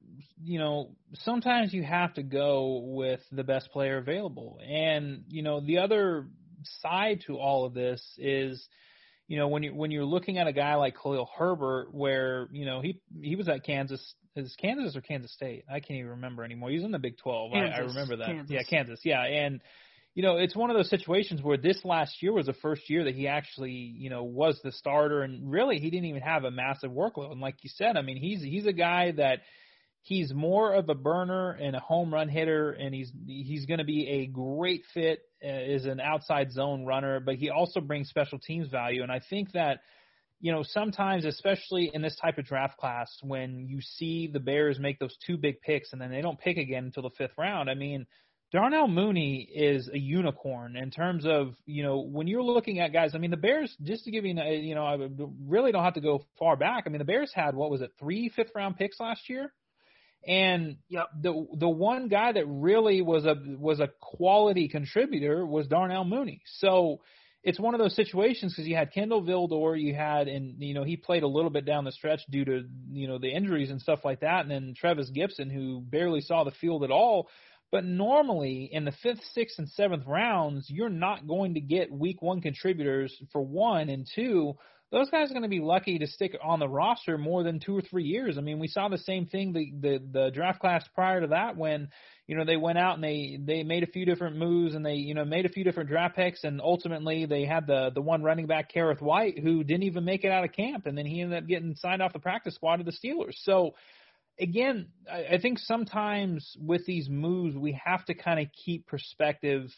[0.42, 4.58] you know, sometimes you have to go with the best player available.
[4.68, 6.26] And, you know, the other
[6.82, 8.66] side to all of this is–
[9.28, 12.64] you know, when you when you're looking at a guy like Khalil Herbert, where you
[12.64, 15.64] know he he was at Kansas, is Kansas or Kansas State?
[15.68, 16.70] I can't even remember anymore.
[16.70, 17.52] He's in the Big Twelve.
[17.52, 18.26] Kansas, I, I remember that.
[18.26, 18.50] Kansas.
[18.50, 19.00] Yeah, Kansas.
[19.04, 19.60] Yeah, and
[20.16, 23.04] you know, it's one of those situations where this last year was the first year
[23.04, 26.50] that he actually, you know, was the starter, and really he didn't even have a
[26.50, 27.32] massive workload.
[27.32, 29.40] And like you said, I mean, he's he's a guy that
[30.00, 33.84] he's more of a burner and a home run hitter, and he's he's going to
[33.84, 37.20] be a great fit uh, as an outside zone runner.
[37.20, 39.80] But he also brings special teams value, and I think that
[40.40, 44.78] you know sometimes, especially in this type of draft class, when you see the Bears
[44.80, 47.68] make those two big picks and then they don't pick again until the fifth round.
[47.68, 48.06] I mean.
[48.52, 53.14] Darnell Mooney is a unicorn in terms of you know when you're looking at guys.
[53.14, 54.96] I mean the Bears, just to give you uh, you know I
[55.46, 56.84] really don't have to go far back.
[56.86, 59.52] I mean the Bears had what was it three fifth round picks last year,
[60.26, 61.08] and yep.
[61.20, 66.42] the the one guy that really was a was a quality contributor was Darnell Mooney.
[66.58, 67.00] So
[67.46, 70.82] it's one of those situations because you had Kindle Vildor, you had and you know
[70.82, 73.80] he played a little bit down the stretch due to you know the injuries and
[73.80, 77.28] stuff like that, and then Trevis Gipson who barely saw the field at all.
[77.72, 82.22] But normally in the fifth, sixth, and seventh rounds, you're not going to get week
[82.22, 84.54] one contributors for one and two
[84.92, 87.76] those guys are going to be lucky to stick on the roster more than two
[87.76, 88.38] or three years.
[88.38, 91.56] I mean, we saw the same thing the the, the draft class prior to that
[91.56, 91.88] when
[92.28, 94.94] you know they went out and they they made a few different moves and they
[94.94, 98.22] you know made a few different draft picks and ultimately they had the the one
[98.22, 101.20] running back Kerrith Whyte who didn't even make it out of camp and then he
[101.20, 103.34] ended up getting signed off the practice squad of the Steelers.
[103.42, 103.74] So
[104.38, 109.70] again, I, I think sometimes with these moves we have to kind of keep perspective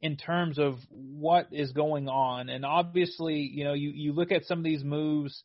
[0.00, 2.50] in terms of what is going on.
[2.50, 5.42] And obviously, you know, you, you look at some of these moves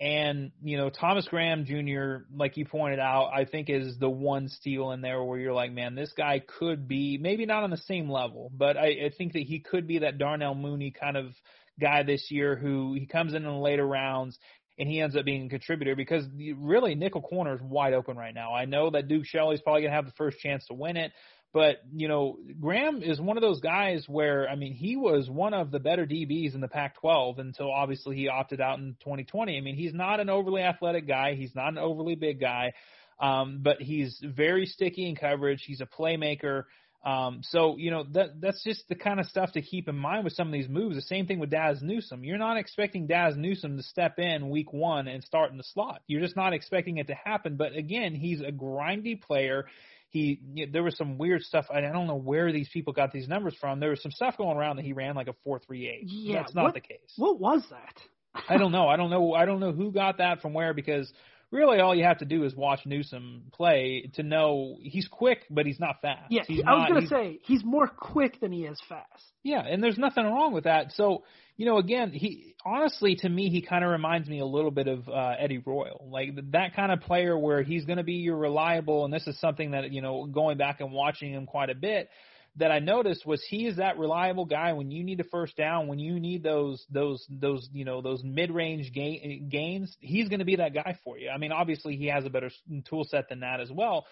[0.00, 4.48] and, you know, Thomas Graham Jr., like you pointed out, I think is the one
[4.48, 7.76] steal in there where you're like, man, this guy could be maybe not on the
[7.76, 11.32] same level, but I, I think that he could be that Darnell Mooney kind of
[11.80, 14.38] guy this year who he comes in in the later rounds
[14.78, 16.24] and he ends up being a contributor because
[16.56, 18.54] really nickel corner is wide open right now.
[18.54, 21.12] I know that Duke Shelley's probably to have the first chance to win it,
[21.52, 25.52] but, you know, Graham is one of those guys where, I mean, he was one
[25.52, 29.58] of the better DBs in the Pac 12 until obviously he opted out in 2020.
[29.58, 32.72] I mean, he's not an overly athletic guy, he's not an overly big guy,
[33.20, 35.62] um, but he's very sticky in coverage.
[35.66, 36.64] He's a playmaker.
[37.04, 40.24] Um, so you know that that's just the kind of stuff to keep in mind
[40.24, 40.94] with some of these moves.
[40.94, 42.22] The same thing with Dazz Newsome.
[42.22, 46.02] You're not expecting Dazz Newsome to step in week one and start in the slot.
[46.06, 47.56] You're just not expecting it to happen.
[47.56, 49.66] But again, he's a grindy player
[50.12, 51.66] he you know, there was some weird stuff.
[51.74, 53.80] I don't know where these people got these numbers from.
[53.80, 56.04] There was some stuff going around that he ran like a four three eight.
[56.04, 57.12] Yeah, that's not what, the case.
[57.16, 58.44] What was that?
[58.48, 58.88] I don't know.
[58.88, 59.32] I don't know.
[59.32, 61.10] I don't know who got that from where because
[61.52, 65.66] really all you have to do is watch Newsome play to know he's quick, but
[65.66, 66.24] he's not fast.
[66.30, 69.22] Yeah, he's I was gonna he's, say he's more quick than he is fast.
[69.44, 70.92] Yeah, and there's nothing wrong with that.
[70.92, 71.24] So
[71.56, 74.88] you know, again, he honestly to me he kind of reminds me a little bit
[74.88, 78.36] of uh, Eddie Royal, like that kind of player where he's going to be your
[78.36, 79.04] reliable.
[79.04, 82.08] And this is something that you know, going back and watching him quite a bit,
[82.56, 85.88] that I noticed was he is that reliable guy when you need a first down,
[85.88, 89.96] when you need those those those you know those mid range gain, gains.
[90.00, 91.30] He's going to be that guy for you.
[91.30, 92.50] I mean, obviously he has a better
[92.88, 94.06] tool set than that as well.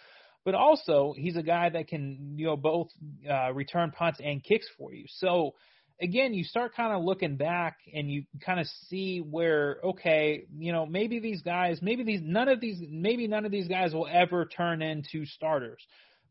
[0.44, 2.88] But also, he's a guy that can, you know, both
[3.28, 5.04] uh, return punts and kicks for you.
[5.18, 5.54] So,
[6.00, 10.72] again, you start kind of looking back and you kind of see where, okay, you
[10.72, 14.08] know, maybe these guys, maybe these, none of these, maybe none of these guys will
[14.10, 15.82] ever turn into starters.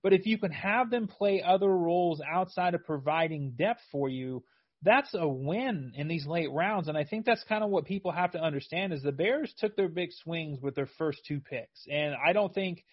[0.02, 4.44] But if you can have them play other roles outside of providing depth for you,
[4.82, 6.88] that's a win in these late rounds.
[6.88, 9.76] And I think that's kind of what people have to understand is the Bears took
[9.76, 11.86] their big swings with their first two picks.
[11.92, 12.84] And I don't think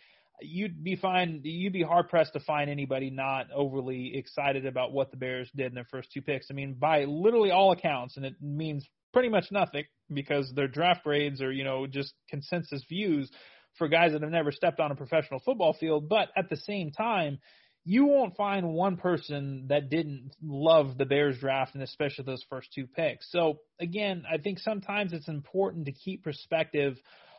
[0.43, 5.11] you'd be fine you'd be hard pressed to find anybody not overly excited about what
[5.11, 6.49] the Bears did in their first two picks.
[6.51, 11.05] I mean, by literally all accounts, and it means pretty much nothing because their draft
[11.05, 13.31] grades are, you know, just consensus views
[13.79, 16.09] for guys that have never stepped on a professional football field.
[16.09, 17.39] But at the same time,
[17.85, 22.69] you won't find one person that didn't love the Bears draft and especially those first
[22.75, 23.31] two picks.
[23.31, 26.97] So again, I think sometimes it's important to keep perspective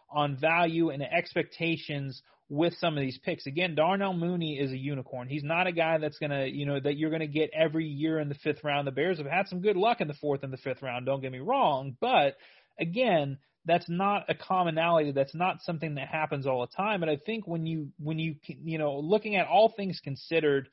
[0.10, 3.45] on value and expectations with some of these picks.
[3.45, 5.28] Again, Darnell Mooney is a unicorn.
[5.28, 8.19] He's not a guy that's to, you know, that you're going to get every year
[8.19, 8.88] in the fifth round.
[8.88, 11.21] The Bears have had some good luck in the fourth and the fifth round, don't
[11.21, 11.97] get me wrong.
[12.00, 12.38] But
[12.80, 15.12] again, that's not a commonality.
[15.12, 17.01] That's not something that happens all the time.
[17.01, 20.69] But I think when you, when you, you know, looking at all things considered,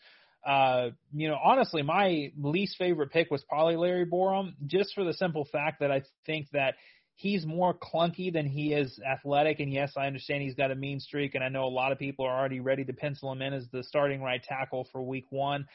[0.47, 5.13] uh, you know, honestly, my least favorite pick was probably Larry Borom, just for the
[5.15, 6.75] simple fact that I think that
[7.17, 9.61] he's more clunky than he is athletic.
[9.61, 11.99] And yes, I understand he's got a mean streak, and I know a lot of
[11.99, 15.27] people are already ready to pencil him in as the starting right tackle for week
[15.31, 15.67] one.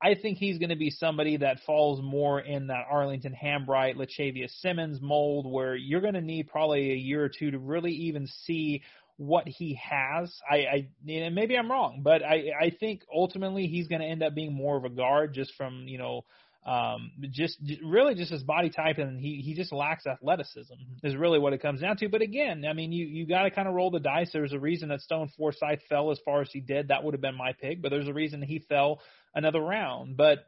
[0.00, 4.52] I think he's going to be somebody that falls more in that Arlington Hambright, Lachavious
[4.60, 8.28] Simmons mold, where you're going to need probably a year or two to really even
[8.44, 8.82] see
[9.16, 10.32] what he has.
[10.48, 14.22] I, I and maybe I'm wrong, but I, I think ultimately he's going to end
[14.22, 16.24] up being more of a guard just from you know
[16.64, 21.38] um, just really just his body type, and he he just lacks athleticism is really
[21.38, 22.08] what it comes down to.
[22.08, 24.30] But again, I mean, you you got to kind of roll the dice.
[24.32, 26.88] There's a reason that Stone Forsythe fell as far as he did.
[26.88, 29.00] That would have been my pick, but there's a reason he fell
[29.34, 30.16] another round.
[30.16, 30.38] But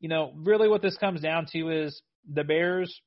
[0.00, 3.00] you know, really, what this comes down to is the Bears.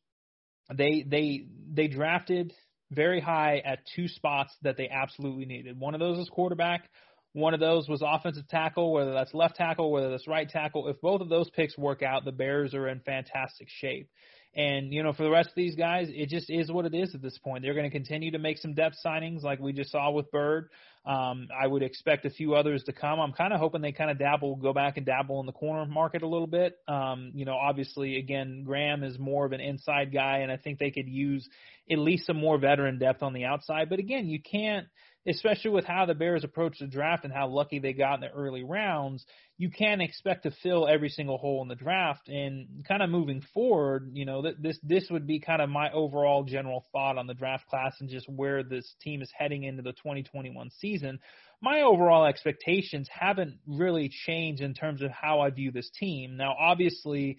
[0.73, 2.53] They they they drafted
[2.91, 5.79] very high at two spots that they absolutely needed.
[5.79, 6.89] One of those is quarterback.
[7.33, 10.87] One of those was offensive tackle, whether that's left tackle, whether that's right tackle.
[10.87, 14.09] If both of those picks work out, the Bears are in fantastic shape.
[14.55, 17.13] And, you know, for the rest of these guys, it just is what it is
[17.13, 17.61] at this point.
[17.61, 20.69] They're going to continue to make some depth signings like we just saw with Byrd.
[21.05, 23.19] Um, I would expect a few others to come.
[23.19, 25.85] I'm kind of hoping they kind of dabble, go back and dabble in the corner
[25.85, 26.73] market a little bit.
[26.87, 30.79] Um, you know, obviously, again, Graham is more of an inside guy, and I think
[30.79, 31.47] they could use
[31.89, 33.89] at least some more veteran depth on the outside.
[33.89, 34.87] But again, you can't–
[35.25, 38.29] especially with how the Bears approached the draft and how lucky they got in the
[38.29, 39.25] early rounds,
[39.57, 42.29] you can't expect to fill every single hole in the draft.
[42.29, 46.43] And kind of moving forward, you know, this this would be kind of my overall
[46.43, 49.93] general thought on the draft class and just where this team is heading into the
[49.93, 51.19] 2021 season.
[51.61, 56.37] My overall expectations haven't really changed in terms of how I view this team.
[56.37, 57.37] Now, obviously,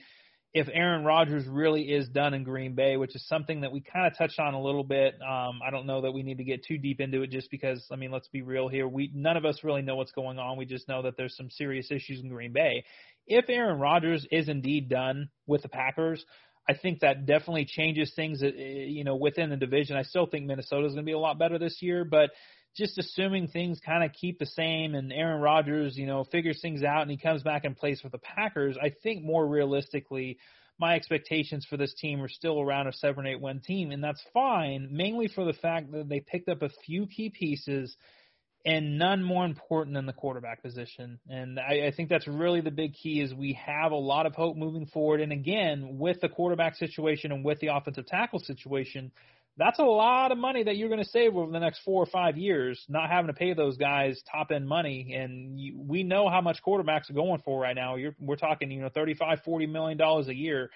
[0.55, 4.07] if Aaron Rodgers really is done in Green Bay, which is something that we kind
[4.07, 5.15] of touched on a little bit.
[5.21, 7.87] Um, I don't know that we need to get too deep into it just because,
[7.93, 8.89] I mean, let's be real here.
[8.89, 10.57] We none of us really know what's going on.
[10.57, 12.85] We just know that there's some serious issues in Green Bay.
[13.27, 16.25] If Aaron Rodgers is indeed done with the Packers,
[16.67, 19.97] I think that definitely changes things, uh, you know, within the division.
[19.97, 22.31] I still think Minnesota is going to be a lot better this year, but
[22.77, 26.83] just assuming things kind of keep the same and Aaron Rodgers, you know, figures things
[26.83, 30.39] out and he comes back and plays for the Packers, I think more realistically,
[30.79, 34.23] my expectations for this team are still around a seven eight win team, and that's
[34.33, 37.97] fine, mainly for the fact that they picked up a few key pieces
[38.65, 41.19] and none more important than the quarterback position.
[41.29, 44.35] And I, I think that's really the big key is we have a lot of
[44.35, 45.21] hope moving forward.
[45.21, 49.13] And again, with the quarterback situation and with the offensive tackle situation,
[49.59, 52.07] that's a lot of money that you're going to save over the next four or
[52.07, 55.15] five years, not having to pay those guys top end money.
[55.15, 57.97] And you, we know how much quarterbacks are going for right now.
[57.97, 60.71] You're, we're talking, you know, thirty-five, forty million dollars a year.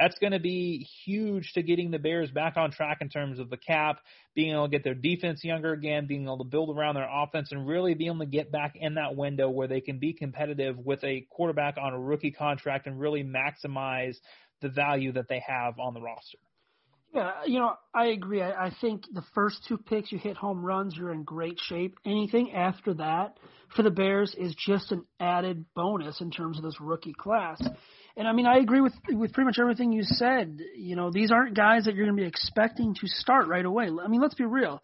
[0.00, 3.50] That's going to be huge to getting the Bears back on track in terms of
[3.50, 3.98] the cap,
[4.34, 7.52] being able to get their defense younger again, being able to build around their offense,
[7.52, 10.78] and really being able to get back in that window where they can be competitive
[10.78, 14.16] with a quarterback on a rookie contract and really maximize
[14.62, 16.38] the value that they have on the roster.
[17.12, 18.40] Yeah, you know, I agree.
[18.40, 21.98] I, I think the first two picks, you hit home runs, you're in great shape.
[22.06, 23.36] Anything after that
[23.76, 27.62] for the Bears is just an added bonus in terms of this rookie class.
[28.16, 30.58] And I mean, I agree with with pretty much everything you said.
[30.74, 33.88] You know, these aren't guys that you're going to be expecting to start right away.
[34.02, 34.82] I mean, let's be real.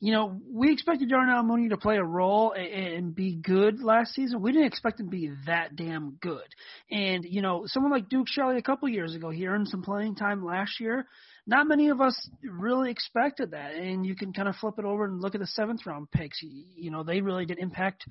[0.00, 4.12] You know, we expected Darnell Mooney to play a role and, and be good last
[4.14, 4.42] season.
[4.42, 6.46] We didn't expect him to be that damn good.
[6.90, 10.14] And you know, someone like Duke Shelley a couple years ago, he earned some playing
[10.14, 11.06] time last year
[11.46, 13.74] not many of us really expected that.
[13.74, 16.40] And you can kind of flip it over and look at the seventh round picks.
[16.42, 18.04] You know, they really didn't impact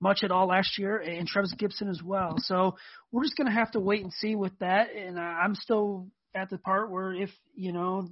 [0.00, 2.36] much at all last year, and Trevis Gipson as well.
[2.38, 2.76] So
[3.12, 4.88] we're just going to have to wait and see with that.
[4.94, 8.08] And I'm still at the part where if you know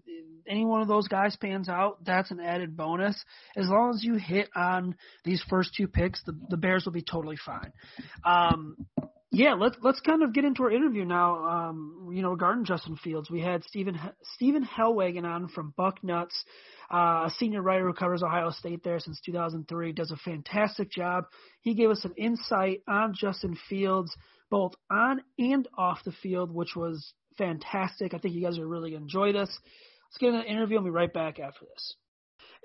[0.48, 3.22] any one of those guys pans out, that's an added bonus.
[3.56, 7.02] As long as you hit on these first two picks, the the Bears will be
[7.02, 7.72] totally fine.
[8.24, 8.76] Um,
[9.30, 11.44] yeah, let's let's kind of get into our interview now.
[11.44, 13.98] Um, you know, regarding Justin Fields, we had Stephen
[14.34, 16.44] Stephen Helwagen on from Bucknuts,
[16.90, 19.92] uh, a senior writer who covers Ohio State there since 2003.
[19.92, 21.24] Does a fantastic job.
[21.60, 24.16] He gave us an insight on Justin Fields,
[24.50, 28.14] both on and off the field, which was fantastic.
[28.14, 29.50] I think you guys are really enjoy this.
[29.50, 31.96] Let's get into the interview and be right back after this.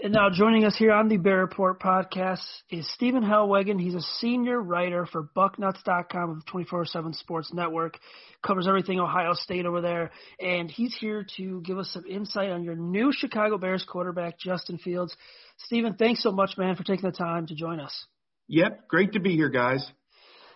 [0.02, 3.80] And now joining us here on the Bear Report podcast is Stephen Helwagen.
[3.80, 8.00] He's a senior writer for Bucknuts.com of the 24/7 Sports Network.
[8.42, 12.64] Covers everything Ohio State over there, and he's here to give us some insight on
[12.64, 15.16] your new Chicago Bears quarterback, Justin Fields.
[15.58, 18.08] Stephen, thanks so much, man, for taking the time to join us.
[18.48, 19.90] Yep, great to be here, guys.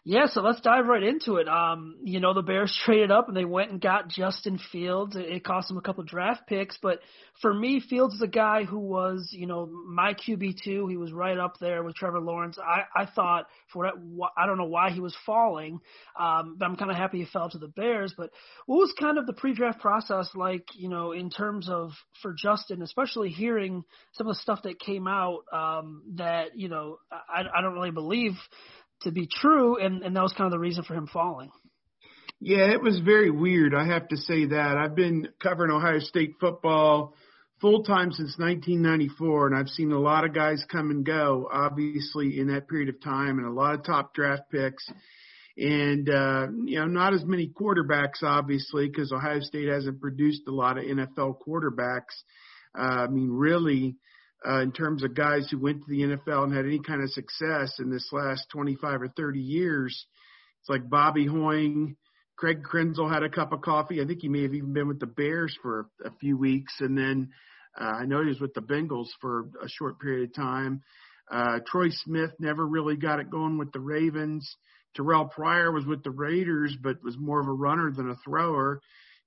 [0.10, 1.50] Yeah, so let's dive right into it.
[1.50, 5.18] Um, you know, the Bears traded up and they went and got Justin Fields.
[5.20, 7.00] It cost them a couple draft picks, but
[7.42, 10.88] for me, Fields is a guy who was, you know, my QB two.
[10.88, 12.58] He was right up there with Trevor Lawrence.
[12.58, 15.82] I, I thought for what I don't know why he was falling,
[16.18, 18.14] um, but I'm kind of happy he fell to the Bears.
[18.18, 18.30] But
[18.66, 21.92] what was kind of the pre-draft process like, you know, in terms of
[22.22, 23.84] for Justin, especially hearing
[24.14, 27.92] some of the stuff that came out um, that you know I, I don't really
[27.92, 28.36] believe
[29.02, 31.52] to be true, and, and that was kind of the reason for him falling.
[32.40, 33.74] Yeah, it was very weird.
[33.74, 34.78] I have to say that.
[34.78, 37.16] I've been covering Ohio State football
[37.62, 42.40] full time since 1994, and I've seen a lot of guys come and go, obviously,
[42.40, 44.88] in that period of time, and a lot of top draft picks.
[45.58, 50.52] And, uh, you know, not as many quarterbacks, obviously, because Ohio State hasn't produced a
[50.52, 52.14] lot of NFL quarterbacks.
[52.78, 53.96] Uh, I mean, really,
[54.46, 57.12] uh, in terms of guys who went to the NFL and had any kind of
[57.12, 60.06] success in this last 25 or 30 years.
[60.62, 61.96] It's like Bobby Hoying,
[62.38, 64.02] Craig Krenzel had a cup of coffee.
[64.02, 66.98] I think he may have even been with the Bears for a few weeks, and
[66.98, 67.30] then
[67.80, 70.82] uh, I know he was with the Bengals for a short period of time.
[71.32, 74.56] Uh, Troy Smith never really got it going with the Ravens.
[74.96, 78.82] Terrell Pryor was with the Raiders, but was more of a runner than a thrower.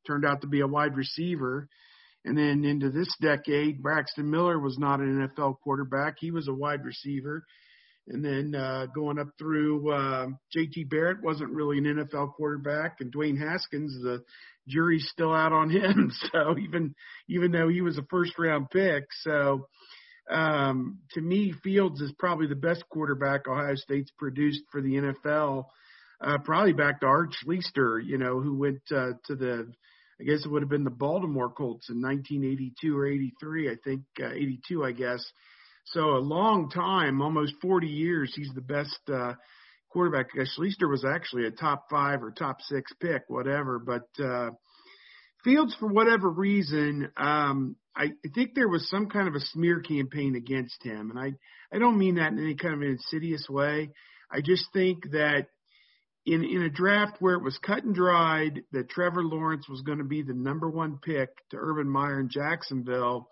[0.07, 1.69] Turned out to be a wide receiver.
[2.25, 6.17] And then into this decade, Braxton Miller was not an NFL quarterback.
[6.19, 7.45] He was a wide receiver.
[8.09, 10.85] And then uh, going up through uh, J.T.
[10.85, 14.25] Barrett wasn't really an NFL quarterback, and Dwayne Haskins, the
[14.67, 16.11] jury's still out on him.
[16.33, 16.95] So even
[17.29, 19.69] even though he was a first round pick, so
[20.31, 25.65] um, to me, Fields is probably the best quarterback Ohio State's produced for the NFL.
[26.21, 29.73] Uh, probably back to Art Schlichter, you know, who went uh, to the
[30.21, 34.03] I guess it would have been the Baltimore Colts in 1982 or 83, I think,
[34.23, 35.25] uh, 82, I guess.
[35.87, 39.35] So a long time, almost 40 years, he's the best uh,
[39.91, 40.29] quarterback.
[40.35, 43.79] Schlichter was actually a top five or top six pick, whatever.
[43.79, 44.51] But uh,
[45.43, 49.81] Fields, for whatever reason, um, I, I think there was some kind of a smear
[49.81, 51.33] campaign against him, and I
[51.75, 53.91] I don't mean that in any kind of an insidious way.
[54.31, 55.47] I just think that
[56.31, 59.99] in in a draft where it was cut and dried that Trevor Lawrence was going
[59.99, 63.29] to be the number one pick to Urban Meyer in Jacksonville,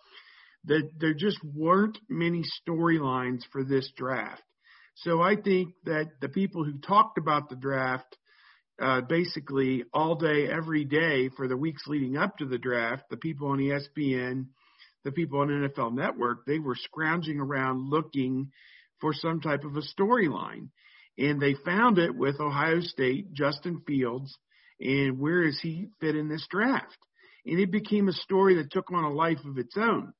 [0.64, 4.42] that there just weren't many storylines for this draft.
[4.96, 8.16] So I think that the people who talked about the draft
[8.82, 13.16] uh, basically all day, every day for the weeks leading up to the draft, the
[13.16, 14.46] people on ESPN,
[15.04, 18.50] the people on NFL Network, they were scrounging around looking
[19.00, 20.68] for some type of a storyline
[21.18, 24.36] and they found it with Ohio State, Justin Fields,
[24.80, 26.96] and where does he fit in this draft?
[27.44, 30.12] And it became a story that took on a life of its own.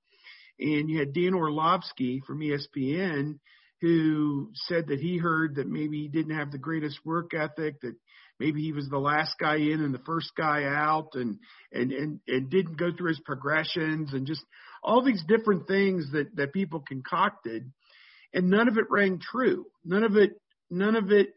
[0.59, 3.39] And you had Dan Orlovsky from ESPN
[3.81, 7.95] who said that he heard that maybe he didn't have the greatest work ethic, that
[8.41, 11.39] maybe he was the last guy in and the first guy out and
[11.73, 14.45] and and, and didn't go through his progressions and just
[14.83, 17.71] all these different things that that people concocted
[18.33, 20.33] and none of it rang true none of it
[20.71, 21.29] none of it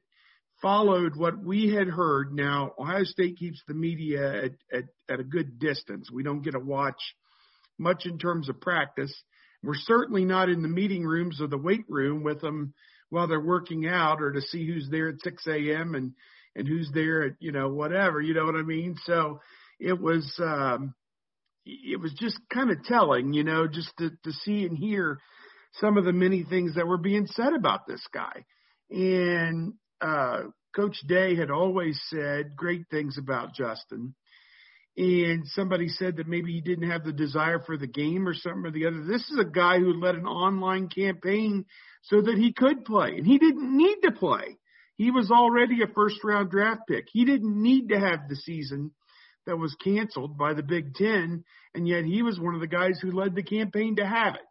[0.62, 5.24] followed what we had heard now ohio state keeps the media at at, at a
[5.24, 7.02] good distance we don't get to watch
[7.78, 9.14] much in terms of practice
[9.64, 12.74] we're certainly not in the meeting rooms or the weight room with them
[13.10, 15.96] while they're working out or to see who's there at 6 a.m.
[15.96, 16.14] and
[16.56, 18.96] and who's there at you know whatever you know what I mean.
[19.06, 19.40] So
[19.80, 20.96] it was um,
[21.66, 25.20] it was just kind of telling, you know, just to to see and hear
[25.80, 28.46] some of the many things that were being said about this guy.
[28.92, 30.44] And uh,
[30.76, 34.14] Coach Day had always said great things about Justin.
[34.98, 38.66] And somebody said that maybe he didn't have the desire for the game or something
[38.66, 39.04] or the other.
[39.04, 41.66] This is a guy who led an online campaign
[42.04, 44.58] so that he could play, and he didn't need to play.
[44.98, 47.06] He was already a first round draft pick.
[47.12, 48.92] He didn't need to have the season
[49.46, 53.00] that was canceled by the Big Ten, and yet he was one of the guys
[53.02, 54.42] who led the campaign to have it.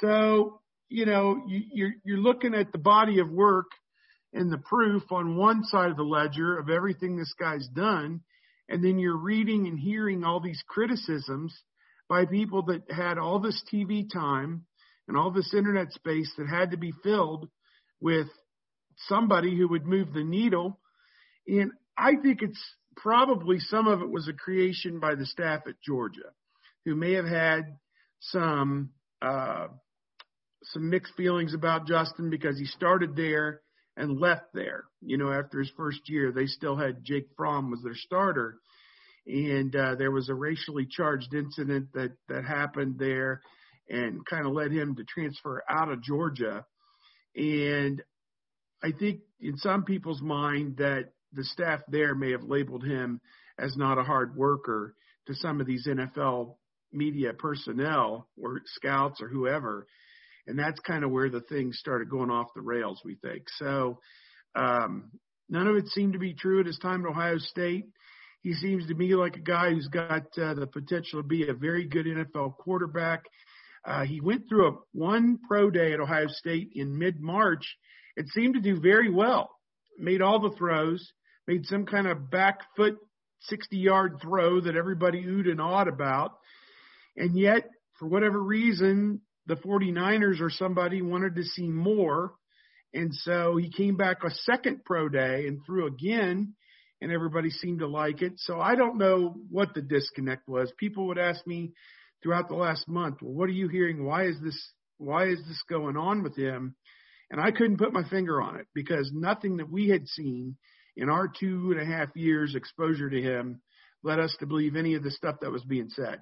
[0.00, 3.66] So, you know, you, you're, you're looking at the body of work
[4.32, 8.20] and the proof on one side of the ledger of everything this guy's done,
[8.68, 11.54] and then you're reading and hearing all these criticisms
[12.08, 14.64] by people that had all this TV time
[15.08, 17.48] and all this internet space that had to be filled
[18.00, 18.28] with
[19.08, 20.78] somebody who would move the needle.
[21.46, 22.62] And I think it's
[22.96, 26.30] probably some of it was a creation by the staff at Georgia,
[26.84, 27.76] who may have had
[28.20, 28.90] some
[29.22, 29.68] uh,
[30.72, 33.60] some mixed feelings about Justin because he started there
[33.96, 34.84] and left there.
[35.00, 38.58] You know, after his first year, they still had Jake Fromm was their starter,
[39.26, 43.40] and uh, there was a racially charged incident that that happened there,
[43.88, 46.64] and kind of led him to transfer out of Georgia.
[47.34, 48.02] And
[48.82, 53.20] I think in some people's mind that the staff there may have labeled him
[53.58, 54.94] as not a hard worker
[55.26, 56.56] to some of these NFL
[56.92, 59.86] media personnel or scouts or whoever.
[60.46, 63.44] And that's kind of where the things started going off the rails, we think.
[63.58, 63.98] So
[64.54, 65.10] um,
[65.48, 67.86] none of it seemed to be true at his time at Ohio State.
[68.42, 71.54] He seems to me like a guy who's got uh, the potential to be a
[71.54, 73.24] very good NFL quarterback.
[73.84, 77.64] Uh, he went through a one pro day at Ohio State in mid March
[78.16, 79.50] it seemed to do very well.
[79.98, 81.12] Made all the throws,
[81.46, 82.96] made some kind of back foot
[83.42, 86.32] 60 yard throw that everybody oohed and awed about.
[87.16, 87.68] And yet,
[87.98, 92.32] for whatever reason, the 49ers or somebody wanted to see more.
[92.92, 96.54] And so he came back a second pro day and threw again,
[97.00, 98.34] and everybody seemed to like it.
[98.36, 100.72] So I don't know what the disconnect was.
[100.78, 101.72] People would ask me
[102.22, 104.04] throughout the last month, well, what are you hearing?
[104.04, 106.74] Why is this, why is this going on with him?
[107.30, 110.56] And I couldn't put my finger on it because nothing that we had seen
[110.96, 113.60] in our two and a half years exposure to him
[114.02, 116.20] led us to believe any of the stuff that was being said.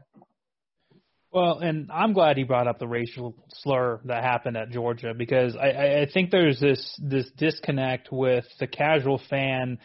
[1.35, 5.57] Well, and I'm glad he brought up the racial slur that happened at Georgia because
[5.57, 9.78] I, I think there's this this disconnect with the casual fan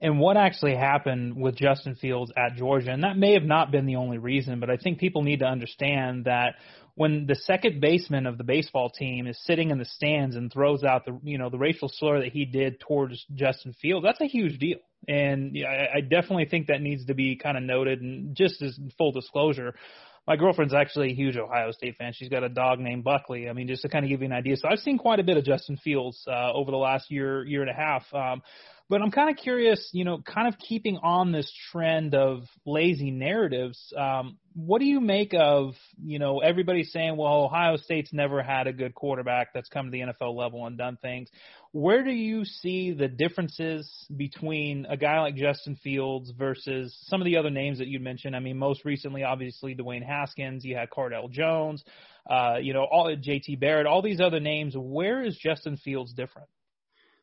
[0.00, 2.90] and what actually happened with Justin Fields at Georgia.
[2.90, 5.44] And that may have not been the only reason, but I think people need to
[5.44, 6.54] understand that
[6.94, 10.84] when the second baseman of the baseball team is sitting in the stands and throws
[10.84, 14.26] out the you know the racial slur that he did towards Justin Fields, that's a
[14.26, 14.78] huge deal.
[15.06, 18.00] And I, I definitely think that needs to be kind of noted.
[18.00, 19.74] And just as full disclosure,
[20.26, 22.12] my girlfriend's actually a huge Ohio State fan.
[22.14, 23.48] She's got a dog named Buckley.
[23.48, 24.56] I mean, just to kind of give you an idea.
[24.56, 27.60] So I've seen quite a bit of Justin Fields uh, over the last year, year
[27.60, 28.02] and a half.
[28.14, 28.42] Um,
[28.88, 33.10] but I'm kind of curious, you know, kind of keeping on this trend of lazy
[33.10, 33.92] narratives.
[33.96, 38.66] Um, what do you make of, you know, everybody saying, well, Ohio State's never had
[38.66, 41.28] a good quarterback that's come to the NFL level and done things.
[41.74, 47.24] Where do you see the differences between a guy like Justin Fields versus some of
[47.24, 48.36] the other names that you mentioned?
[48.36, 50.64] I mean, most recently, obviously, Dwayne Haskins.
[50.64, 51.82] You had Cardale Jones.
[52.30, 53.86] Uh, you know, all JT Barrett.
[53.86, 54.76] All these other names.
[54.76, 56.46] Where is Justin Fields different?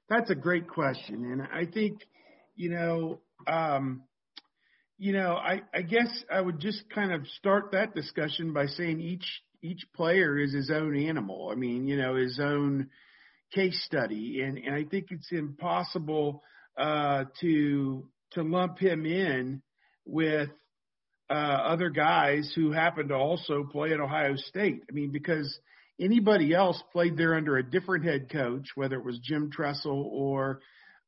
[0.10, 2.02] That's a great question, and I think,
[2.58, 4.04] you know, um,
[4.98, 9.00] you know, I, I guess I would just kind of start that discussion by saying
[9.00, 11.50] each each player is his own animal.
[11.50, 12.90] I mean, you know, his own
[13.54, 16.44] case study, and and I think it's impossible
[16.78, 19.62] uh, to to lump him in
[20.06, 20.50] with
[21.30, 24.84] uh, other guys who happen to also play at Ohio State.
[24.90, 25.60] I mean, because
[26.02, 30.62] Anybody else played there under a different head coach, whether it was Jim Tressel or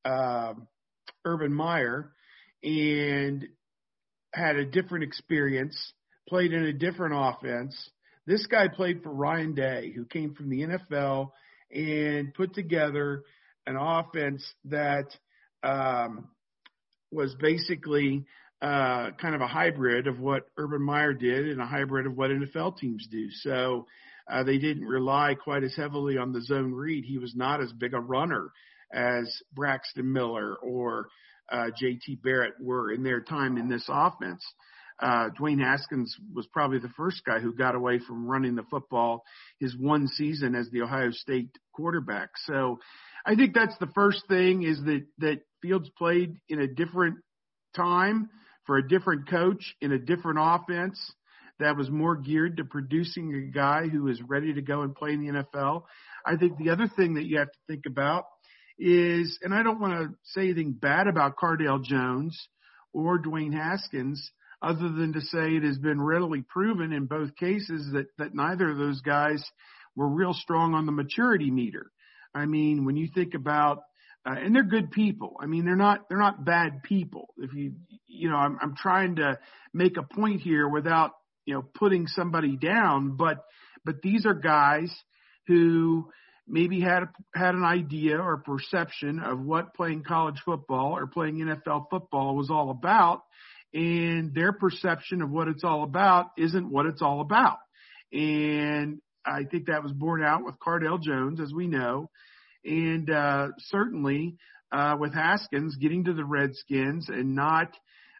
[0.05, 0.53] uh,
[1.25, 2.11] Urban Meyer,
[2.61, 3.43] and
[4.31, 5.75] had a different experience,
[6.29, 7.75] played in a different offense.
[8.27, 11.31] This guy played for Ryan Day, who came from the NFL
[11.73, 13.23] and put together
[13.65, 15.07] an offense that
[15.63, 16.29] um,
[17.11, 18.25] was basically
[18.61, 22.31] uh, kind of a hybrid of what Urban Meyer did and a hybrid of what
[22.31, 23.29] NFL teams do.
[23.41, 23.87] So
[24.31, 27.03] uh, they didn't rely quite as heavily on the zone read.
[27.05, 28.51] He was not as big a runner
[28.93, 31.07] as Braxton Miller or
[31.51, 32.19] uh, J.T.
[32.23, 34.43] Barrett were in their time in this offense.
[35.01, 39.23] Uh, Dwayne Haskins was probably the first guy who got away from running the football
[39.59, 42.29] his one season as the Ohio State quarterback.
[42.45, 42.79] So
[43.25, 47.17] I think that's the first thing is that, that Fields played in a different
[47.75, 48.29] time
[48.65, 50.99] for a different coach in a different offense
[51.59, 55.13] that was more geared to producing a guy who is ready to go and play
[55.13, 55.83] in the NFL.
[56.25, 58.25] I think the other thing that you have to think about
[58.79, 62.37] is, and I don't want to say anything bad about Cardale Jones
[62.91, 64.31] or Dwayne Haskins,
[64.63, 68.69] other than to say it has been readily proven in both cases that, that neither
[68.69, 69.43] of those guys
[69.95, 71.91] were real strong on the maturity meter.
[72.33, 73.79] I mean, when you think about,
[74.25, 75.35] uh, and they're good people.
[75.41, 77.33] I mean, they're not, they're not bad people.
[77.37, 77.73] If you,
[78.07, 79.37] you know, I'm, I'm trying to
[79.73, 81.11] make a point here without,
[81.45, 83.43] you know, putting somebody down, but,
[83.83, 84.89] but these are guys
[85.47, 86.09] who
[86.47, 87.03] maybe had,
[87.35, 92.49] had an idea or perception of what playing college football or playing NFL football was
[92.49, 93.23] all about.
[93.73, 97.57] And their perception of what it's all about isn't what it's all about.
[98.11, 102.09] And I think that was borne out with Cardale Jones, as we know,
[102.63, 104.35] and uh, certainly
[104.71, 107.75] uh, with Haskins getting to the Redskins and not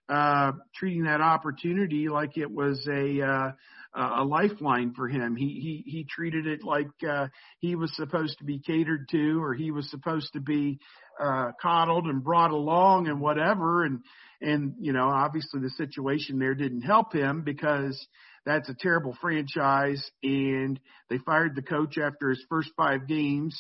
[0.10, 3.52] uh, treating that opportunity like it was a uh,
[3.96, 5.36] a lifeline for him.
[5.36, 5.46] He
[5.86, 7.28] he he treated it like uh,
[7.60, 10.80] he was supposed to be catered to, or he was supposed to be
[11.20, 13.84] uh, coddled and brought along and whatever.
[13.84, 14.00] And
[14.42, 18.08] and you know, obviously the situation there didn't help him because
[18.46, 20.04] that's a terrible franchise.
[20.22, 23.58] And they fired the coach after his first five games.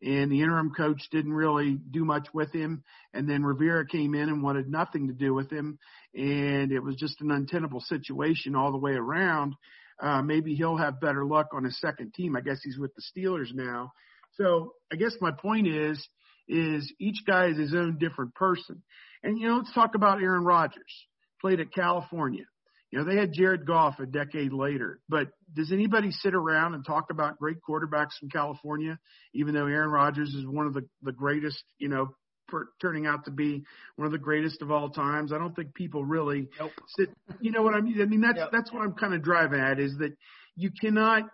[0.00, 2.84] And the interim coach didn't really do much with him.
[3.12, 5.78] And then Rivera came in and wanted nothing to do with him.
[6.14, 9.54] And it was just an untenable situation all the way around.
[10.00, 12.36] Uh, maybe he'll have better luck on his second team.
[12.36, 13.90] I guess he's with the Steelers now.
[14.34, 16.06] So I guess my point is,
[16.48, 18.82] is each guy is his own different person.
[19.22, 21.06] And you know, let's talk about Aaron Rodgers.
[21.40, 22.44] Played at California.
[22.90, 26.84] You know, they had Jared Goff a decade later, but does anybody sit around and
[26.84, 28.98] talk about great quarterbacks from California,
[29.34, 32.08] even though Aaron Rodgers is one of the, the greatest, you know,
[32.48, 33.62] per, turning out to be
[33.96, 35.34] one of the greatest of all times?
[35.34, 36.72] I don't think people really nope.
[36.96, 38.00] sit, you know what I mean?
[38.00, 38.48] I mean, that's, yep.
[38.52, 40.16] that's what I'm kind of driving at is that
[40.56, 41.24] you cannot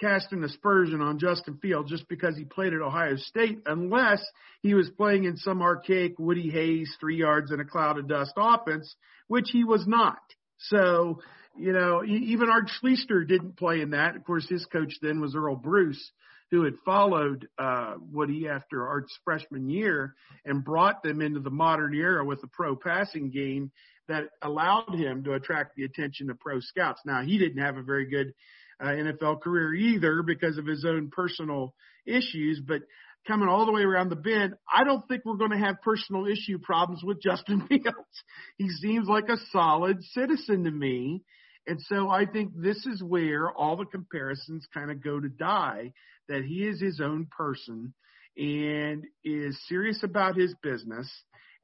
[0.00, 4.24] cast an aspersion on Justin Fields just because he played at Ohio State unless
[4.62, 8.32] he was playing in some archaic Woody Hayes three yards in a cloud of dust
[8.36, 8.94] offense,
[9.26, 10.18] which he was not.
[10.58, 11.20] So,
[11.56, 14.16] you know, even Art Schlichter didn't play in that.
[14.16, 16.10] Of course, his coach then was Earle Bruce,
[16.50, 21.94] who had followed uh, Woody after Art's freshman year and brought them into the modern
[21.94, 23.70] era with a pro passing game
[24.08, 27.02] that allowed him to attract the attention of pro scouts.
[27.04, 28.32] Now, he didn't have a very good
[28.80, 31.74] uh, NFL career either because of his own personal
[32.06, 32.82] issues, but
[33.26, 36.26] coming all the way around the bend, I don't think we're going to have personal
[36.26, 38.24] issue problems with Justin Fields.
[38.56, 41.22] He seems like a solid citizen to me.
[41.66, 45.92] And so I think this is where all the comparisons kind of go to die
[46.28, 47.92] that he is his own person
[48.38, 51.10] and is serious about his business.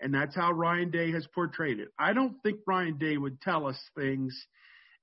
[0.01, 1.89] And that's how Ryan Day has portrayed it.
[1.99, 4.37] I don't think Ryan Day would tell us things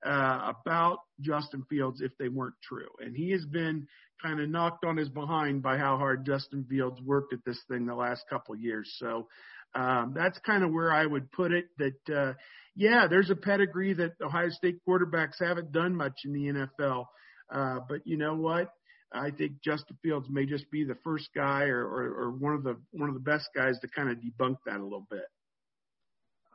[0.06, 2.88] uh, about Justin Fields if they weren't true.
[3.00, 3.86] And he has been
[4.22, 7.86] kind of knocked on his behind by how hard Justin Fields worked at this thing
[7.86, 8.94] the last couple of years.
[8.98, 9.28] So
[9.74, 11.66] um, that's kind of where I would put it.
[11.78, 12.32] That uh,
[12.76, 17.06] yeah, there's a pedigree that Ohio State quarterbacks haven't done much in the NFL.
[17.52, 18.72] Uh, but you know what?
[19.14, 22.62] I think Justin Fields may just be the first guy or, or, or one of
[22.62, 25.24] the one of the best guys to kind of debunk that a little bit.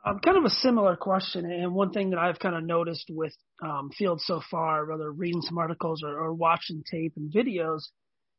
[0.04, 3.34] Um, kind of a similar question, and one thing that I've kind of noticed with
[3.62, 7.80] um, Fields so far, whether reading some articles or, or watching tape and videos,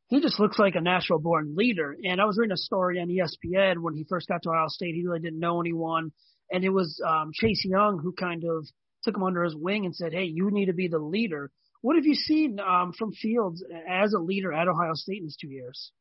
[0.08, 1.94] he just looks like a natural born leader.
[2.02, 4.94] And I was reading a story on ESPN when he first got to Ohio State.
[4.94, 6.12] He really didn't know anyone,
[6.50, 8.66] and it was um, Chase Young who kind of
[9.04, 11.50] took him under his wing and said, "Hey, you need to be the leader."
[11.82, 15.36] What have you seen um, from Fields as a leader at Ohio State in his
[15.40, 15.92] two years?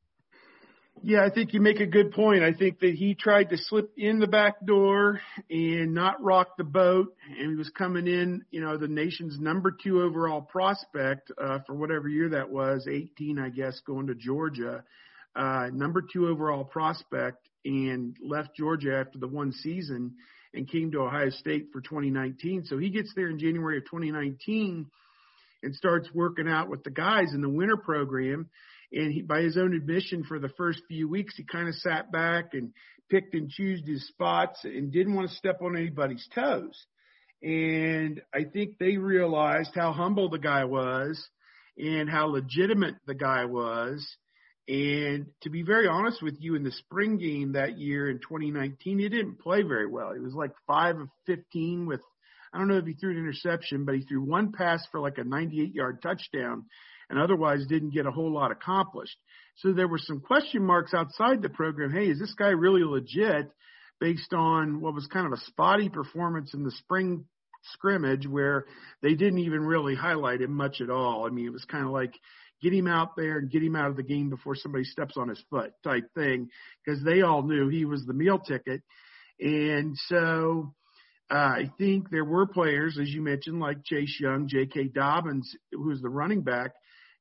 [1.02, 2.44] Yeah, I think you make a good point.
[2.44, 6.66] I think that he tried to slip in the back door and not rock the
[6.66, 7.16] boat.
[7.40, 11.74] And he was coming in, you know, the nation's number two overall prospect uh, for
[11.74, 14.84] whatever year that was, 18, I guess, going to Georgia.
[15.36, 20.16] Uh, number two overall prospect and left Georgia after the one season
[20.54, 22.66] and came to Ohio State for 2019.
[22.66, 24.88] So he gets there in January of 2019
[25.64, 28.50] and starts working out with the guys in the winter program.
[28.92, 32.12] And he, by his own admission, for the first few weeks, he kind of sat
[32.12, 32.74] back and
[33.10, 36.86] picked and chose his spots and didn't want to step on anybody's toes.
[37.42, 41.24] And I think they realized how humble the guy was
[41.78, 44.06] and how legitimate the guy was.
[44.68, 49.00] And to be very honest with you, in the spring game that year in 2019,
[49.00, 50.14] he didn't play very well.
[50.14, 52.02] He was like five of 15 with,
[52.54, 55.18] I don't know if he threw an interception, but he threw one pass for like
[55.18, 56.66] a 98 yard touchdown
[57.10, 59.18] and otherwise didn't get a whole lot accomplished.
[59.58, 61.92] So there were some question marks outside the program.
[61.92, 63.52] Hey, is this guy really legit
[64.00, 67.26] based on what was kind of a spotty performance in the spring
[67.74, 68.66] scrimmage where
[69.02, 71.26] they didn't even really highlight him much at all.
[71.26, 72.14] I mean, it was kind of like
[72.62, 75.30] get him out there and get him out of the game before somebody steps on
[75.30, 76.50] his foot type thing
[76.84, 78.82] because they all knew he was the meal ticket.
[79.40, 80.74] And so
[81.32, 84.90] uh, I think there were players, as you mentioned, like Chase Young, J.K.
[84.94, 86.72] Dobbins, who was the running back,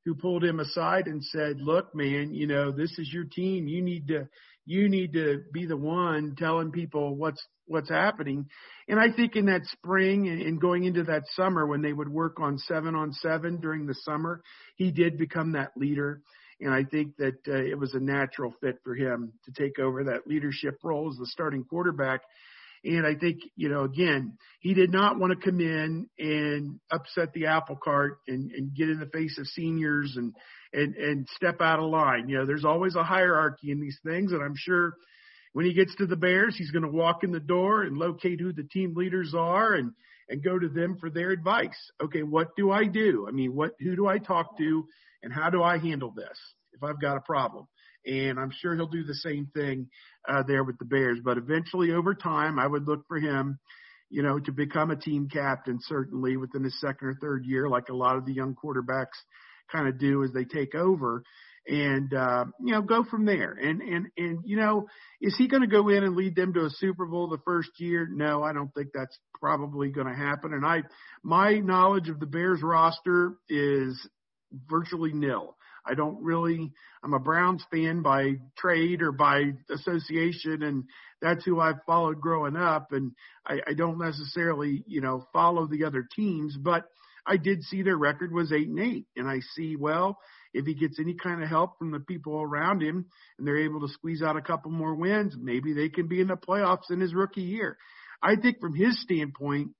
[0.09, 3.67] who pulled him aside and said, "Look, man, you know this is your team.
[3.67, 4.27] You need to
[4.65, 8.47] you need to be the one telling people what's what's happening.
[8.87, 12.39] And I think in that spring and going into that summer when they would work
[12.39, 14.41] on seven on seven during the summer,
[14.77, 16.21] he did become that leader.
[16.59, 20.03] And I think that uh, it was a natural fit for him to take over
[20.05, 22.21] that leadership role as the starting quarterback.
[22.83, 27.33] And I think, you know, again, he did not want to come in and upset
[27.33, 30.33] the apple cart and, and get in the face of seniors and,
[30.73, 32.29] and, and step out of line.
[32.29, 34.31] You know, there's always a hierarchy in these things.
[34.31, 34.93] And I'm sure
[35.53, 38.39] when he gets to the Bears, he's going to walk in the door and locate
[38.39, 39.91] who the team leaders are and,
[40.29, 41.91] and go to them for their advice.
[42.01, 42.23] Okay.
[42.23, 43.25] What do I do?
[43.27, 44.85] I mean, what, who do I talk to
[45.21, 46.37] and how do I handle this
[46.73, 47.67] if I've got a problem?
[48.09, 49.87] And I'm sure he'll do the same thing
[50.27, 51.19] uh, there with the Bears.
[51.23, 53.59] But eventually, over time, I would look for him,
[54.09, 57.89] you know, to become a team captain, certainly within his second or third year, like
[57.89, 59.17] a lot of the young quarterbacks
[59.71, 61.23] kind of do as they take over
[61.67, 63.51] and uh, you know go from there.
[63.51, 64.87] And and and you know,
[65.21, 67.69] is he going to go in and lead them to a Super Bowl the first
[67.77, 68.07] year?
[68.11, 70.53] No, I don't think that's probably going to happen.
[70.53, 70.83] And I,
[71.23, 73.99] my knowledge of the Bears roster is
[74.69, 75.55] virtually nil.
[75.89, 76.71] I don't really.
[77.03, 80.83] I'm a Browns fan by trade or by association, and
[81.21, 82.91] that's who I've followed growing up.
[82.91, 83.13] And
[83.45, 86.85] I, I don't necessarily, you know, follow the other teams, but
[87.25, 90.19] I did see their record was eight and eight, and I see well
[90.53, 93.05] if he gets any kind of help from the people around him
[93.37, 96.27] and they're able to squeeze out a couple more wins, maybe they can be in
[96.27, 97.77] the playoffs in his rookie year.
[98.21, 99.71] I think from his standpoint,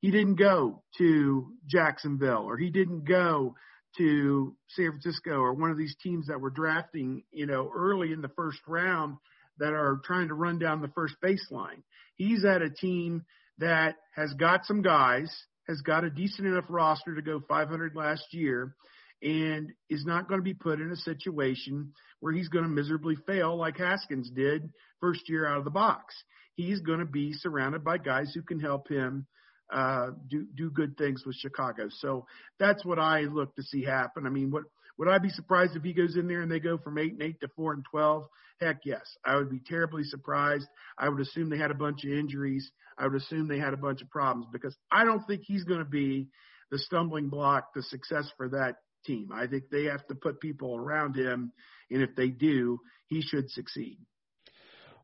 [0.00, 3.54] he didn't go to Jacksonville or he didn't go
[3.98, 8.22] to San Francisco or one of these teams that were drafting, you know, early in
[8.22, 9.16] the first round
[9.58, 11.82] that are trying to run down the first baseline.
[12.16, 13.24] He's at a team
[13.58, 15.30] that has got some guys,
[15.68, 18.74] has got a decent enough roster to go 500 last year,
[19.22, 23.16] and is not going to be put in a situation where he's going to miserably
[23.26, 24.70] fail like Haskins did
[25.00, 26.14] first year out of the box.
[26.54, 29.26] He's going to be surrounded by guys who can help him
[29.72, 31.88] uh, do do good things with Chicago.
[31.90, 32.26] So
[32.58, 34.26] that's what I look to see happen.
[34.26, 34.64] I mean, what
[34.98, 37.22] would I be surprised if he goes in there and they go from eight and
[37.22, 38.26] eight to four and twelve?
[38.60, 40.66] Heck yes, I would be terribly surprised.
[40.98, 42.70] I would assume they had a bunch of injuries.
[42.98, 45.80] I would assume they had a bunch of problems because I don't think he's going
[45.80, 46.28] to be
[46.70, 49.30] the stumbling block to success for that team.
[49.32, 51.52] I think they have to put people around him,
[51.90, 53.98] and if they do, he should succeed.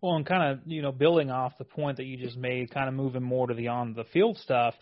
[0.00, 2.88] Well, and kind of you know building off the point that you just made, kind
[2.88, 4.74] of moving more to the on the field stuff.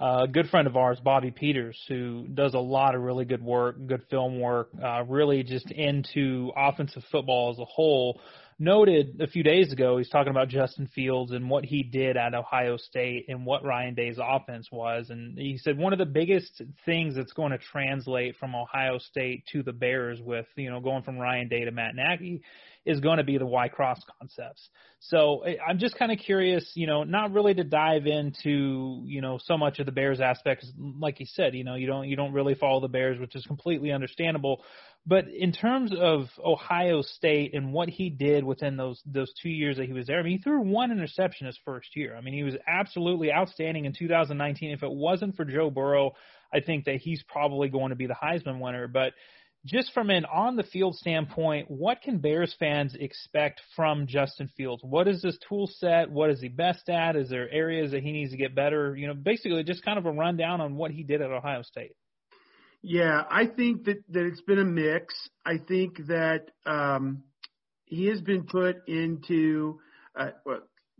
[0.00, 3.42] Uh, a good friend of ours, Bobby Peters, who does a lot of really good
[3.42, 8.20] work, good film work, uh, really just into offensive football as a whole
[8.58, 12.34] noted a few days ago, he's talking about Justin Fields and what he did at
[12.34, 15.10] Ohio State and what Ryan Day's offense was.
[15.10, 19.44] And he said one of the biggest things that's going to translate from Ohio State
[19.52, 22.42] to the Bears with, you know, going from Ryan Day to Matt Nagy
[22.86, 24.68] is going to be the Y cross concepts.
[25.00, 29.38] So I'm just kind of curious, you know, not really to dive into, you know,
[29.42, 30.70] so much of the Bears aspects.
[30.78, 33.44] Like you said, you know, you don't you don't really follow the Bears, which is
[33.46, 34.62] completely understandable.
[35.06, 39.76] But in terms of Ohio State and what he did within those those two years
[39.76, 42.16] that he was there, I mean, he threw one interception his first year.
[42.16, 44.70] I mean, he was absolutely outstanding in 2019.
[44.70, 46.12] If it wasn't for Joe Burrow,
[46.52, 48.88] I think that he's probably going to be the Heisman winner.
[48.88, 49.12] But
[49.64, 54.82] just from an on the field standpoint, what can Bears fans expect from Justin Fields?
[54.84, 56.10] What is his tool set?
[56.10, 57.16] What is he best at?
[57.16, 58.94] Is there areas that he needs to get better?
[58.94, 61.92] You know, basically just kind of a rundown on what he did at Ohio State.
[62.82, 65.14] Yeah, I think that, that it's been a mix.
[65.46, 67.22] I think that um,
[67.86, 69.78] he has been put into
[70.14, 70.32] uh,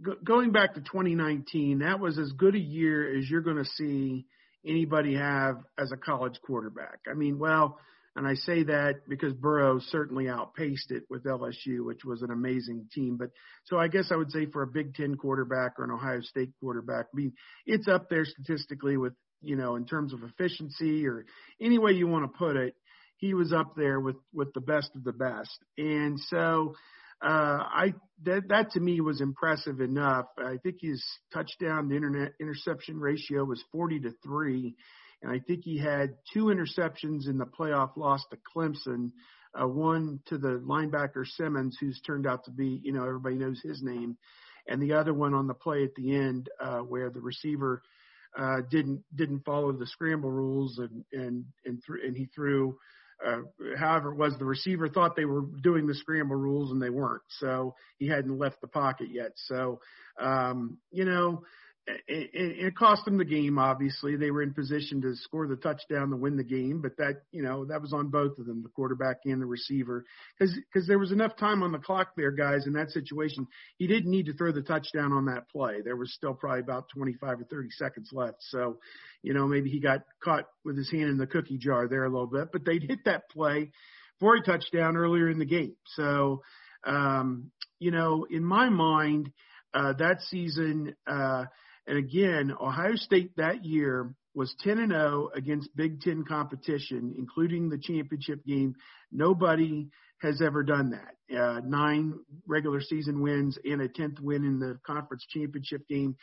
[0.02, 1.80] go, going back to 2019.
[1.80, 4.24] That was as good a year as you're going to see
[4.66, 7.00] anybody have as a college quarterback.
[7.06, 7.78] I mean, well,
[8.16, 12.88] and I say that because Burrow certainly outpaced it with LSU, which was an amazing
[12.92, 13.16] team.
[13.16, 13.30] But
[13.64, 16.52] so I guess I would say for a Big Ten quarterback or an Ohio State
[16.60, 17.32] quarterback, I mean,
[17.66, 21.26] it's up there statistically with, you know, in terms of efficiency or
[21.60, 22.74] any way you want to put it.
[23.16, 26.74] He was up there with with the best of the best, and so
[27.22, 27.94] uh, I
[28.24, 30.26] that that to me was impressive enough.
[30.36, 31.02] I think his
[31.32, 34.76] touchdown to internet interception ratio was 40 to three
[35.24, 39.10] and I think he had two interceptions in the playoff loss to Clemson.
[39.58, 43.60] Uh, one to the linebacker Simmons, who's turned out to be, you know, everybody knows
[43.62, 44.18] his name,
[44.68, 47.82] and the other one on the play at the end uh, where the receiver
[48.38, 52.76] uh, didn't didn't follow the scramble rules and and and, th- and he threw.
[53.24, 53.42] Uh,
[53.78, 57.22] however, it was the receiver thought they were doing the scramble rules and they weren't,
[57.38, 59.30] so he hadn't left the pocket yet.
[59.36, 59.80] So,
[60.20, 61.44] um, you know,
[61.86, 62.30] it,
[62.66, 63.58] it cost them the game.
[63.58, 67.22] Obviously, they were in position to score the touchdown to win the game, but that
[67.30, 70.04] you know that was on both of them, the quarterback and the receiver,
[70.38, 72.66] because because there was enough time on the clock there, guys.
[72.66, 75.82] In that situation, he didn't need to throw the touchdown on that play.
[75.82, 78.78] There was still probably about 25 or 30 seconds left, so
[79.22, 82.10] you know maybe he got caught with his hand in the cookie jar there a
[82.10, 83.70] little bit, but they'd hit that play
[84.20, 85.76] for a touchdown earlier in the game.
[85.96, 86.42] So
[86.86, 89.30] um, you know, in my mind,
[89.74, 90.94] uh, that season.
[91.06, 91.44] Uh,
[91.86, 97.68] and again, Ohio State that year was 10 and 0 against Big Ten competition, including
[97.68, 98.74] the championship game.
[99.12, 99.88] Nobody
[100.22, 101.36] has ever done that.
[101.36, 102.14] Uh, nine
[102.46, 106.16] regular season wins and a 10th win in the conference championship game.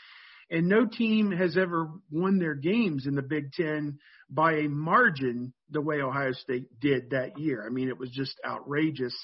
[0.49, 3.99] And no team has ever won their games in the Big Ten
[4.29, 7.65] by a margin the way Ohio State did that year.
[7.65, 9.15] I mean, it was just outrageous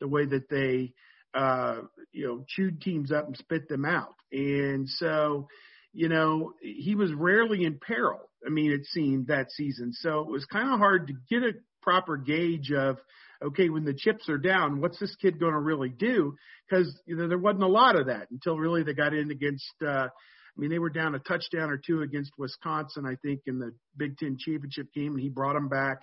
[0.00, 0.92] the way that they,
[1.32, 1.82] uh,
[2.12, 4.14] you know, chewed teams up and spit them out.
[4.30, 5.48] And so,
[5.94, 8.20] you know, he was rarely in peril.
[8.44, 9.92] I mean, it seemed that season.
[9.92, 12.98] So it was kind of hard to get a proper gauge of,
[13.42, 16.34] okay, when the chips are down, what's this kid going to really do?
[16.68, 19.72] Because, you know, there wasn't a lot of that until really they got in against,
[19.82, 23.58] uh, I mean, they were down a touchdown or two against Wisconsin, I think, in
[23.58, 25.98] the Big Ten championship game, and he brought them back.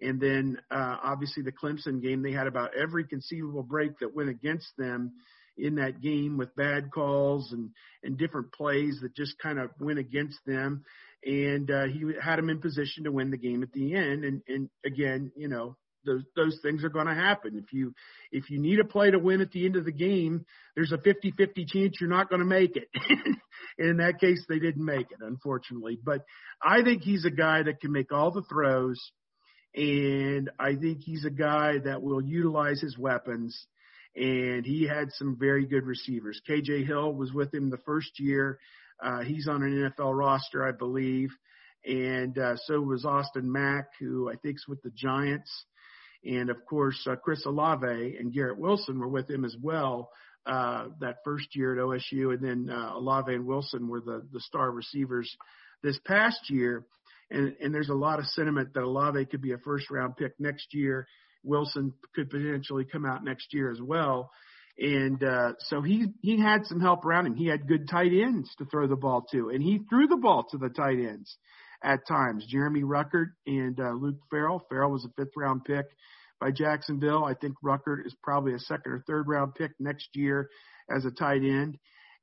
[0.00, 4.30] And then, uh, obviously, the Clemson game, they had about every conceivable break that went
[4.30, 5.12] against them
[5.58, 7.70] in that game with bad calls and
[8.02, 10.84] and different plays that just kind of went against them.
[11.24, 14.24] And uh, he had him in position to win the game at the end.
[14.24, 17.56] And and again, you know, those those things are going to happen.
[17.56, 17.92] If you
[18.30, 20.44] if you need a play to win at the end of the game,
[20.74, 22.88] there's a 50-50 chance you're not going to make it.
[23.78, 25.98] and in that case, they didn't make it, unfortunately.
[26.02, 26.24] But
[26.62, 29.00] I think he's a guy that can make all the throws,
[29.74, 33.66] and I think he's a guy that will utilize his weapons
[34.16, 36.40] and he had some very good receivers.
[36.48, 38.58] KJ Hill was with him the first year.
[39.02, 41.30] Uh, he's on an NFL roster, I believe,
[41.84, 45.50] and uh, so was Austin Mack, who I think is with the Giants,
[46.24, 50.10] and of course uh, Chris Olave and Garrett Wilson were with him as well.
[50.46, 54.40] Uh, that first year at OSU, and then uh, Olave and Wilson were the the
[54.40, 55.36] star receivers
[55.82, 56.84] this past year.
[57.30, 60.32] And, and there's a lot of sentiment that Olave could be a first round pick
[60.38, 61.06] next year.
[61.42, 64.30] Wilson could potentially come out next year as well.
[64.78, 67.34] And uh, so he he had some help around him.
[67.34, 70.44] He had good tight ends to throw the ball to, and he threw the ball
[70.50, 71.36] to the tight ends
[71.82, 72.46] at times.
[72.48, 74.64] Jeremy Ruckert and uh, Luke Farrell.
[74.68, 75.86] Farrell was a fifth round pick
[76.40, 77.24] by Jacksonville.
[77.24, 80.48] I think Ruckert is probably a second or third round pick next year
[80.88, 81.76] as a tight end.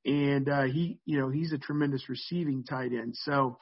[0.06, 3.16] And uh, he, you know, he's a tremendous receiving tight end.
[3.24, 3.58] So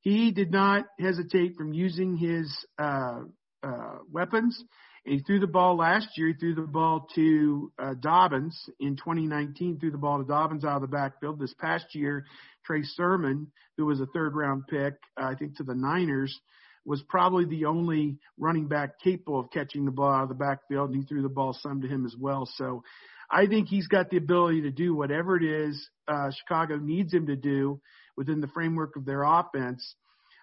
[0.00, 3.20] he did not hesitate from using his uh,
[3.62, 4.62] uh, weapons
[5.06, 6.28] and he threw the ball last year.
[6.28, 9.78] He threw the ball to uh, Dobbins in 2019.
[9.78, 11.38] Threw the ball to Dobbins out of the backfield.
[11.38, 12.26] This past year,
[12.64, 16.38] Trey Sermon, who was a third round pick, uh, I think to the Niners,
[16.84, 20.90] was probably the only running back capable of catching the ball out of the backfield,
[20.90, 22.48] and he threw the ball some to him as well.
[22.56, 22.82] So
[23.30, 27.26] I think he's got the ability to do whatever it is uh, Chicago needs him
[27.26, 27.80] to do
[28.16, 29.94] within the framework of their offense.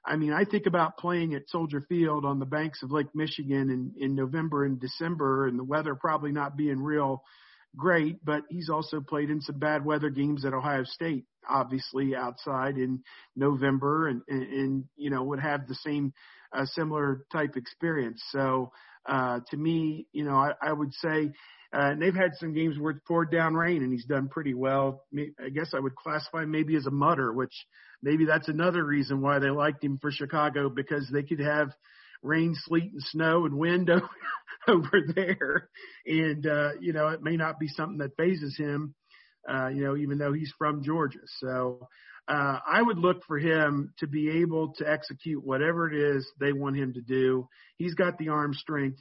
[0.07, 3.69] I mean, I think about playing at Soldier Field on the banks of Lake Michigan
[3.69, 7.23] in, in November and December, and the weather probably not being real
[7.75, 12.77] great, but he's also played in some bad weather games at Ohio State, obviously outside
[12.77, 13.03] in
[13.35, 16.13] November, and, and, and you know would have the same
[16.53, 18.23] uh, similar type experience.
[18.31, 18.71] So
[19.07, 21.31] uh, to me, you know, I, I would say.
[21.73, 24.53] Uh, and they've had some games where it's poured down rain, and he's done pretty
[24.53, 25.03] well.
[25.13, 27.51] I guess I would classify maybe as a mudder, which
[28.01, 31.69] maybe that's another reason why they liked him for Chicago because they could have
[32.23, 34.09] rain, sleet, and snow and wind over,
[34.67, 35.69] over there,
[36.05, 38.95] and uh, you know it may not be something that fazes him.
[39.49, 41.87] Uh, you know, even though he's from Georgia, so
[42.27, 46.51] uh, I would look for him to be able to execute whatever it is they
[46.51, 47.47] want him to do.
[47.77, 48.99] He's got the arm strength.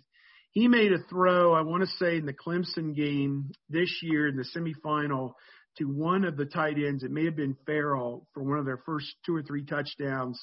[0.53, 4.37] He made a throw, I want to say, in the Clemson game this year in
[4.37, 5.33] the semifinal
[5.79, 7.03] to one of the tight ends.
[7.03, 10.41] It may have been Farrell for one of their first two or three touchdowns.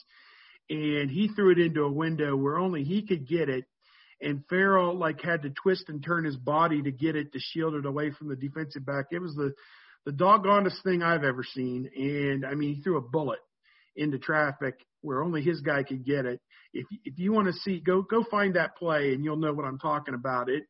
[0.69, 3.65] And he threw it into a window where only he could get it.
[4.21, 7.75] And Farrell like had to twist and turn his body to get it to shield
[7.75, 9.07] it away from the defensive back.
[9.11, 9.53] It was the
[10.05, 11.89] the doggonest thing I've ever seen.
[11.95, 13.39] And I mean, he threw a bullet
[13.95, 16.39] into traffic where only his guy could get it.
[16.73, 19.65] If if you want to see, go go find that play and you'll know what
[19.65, 20.49] I'm talking about.
[20.49, 20.63] It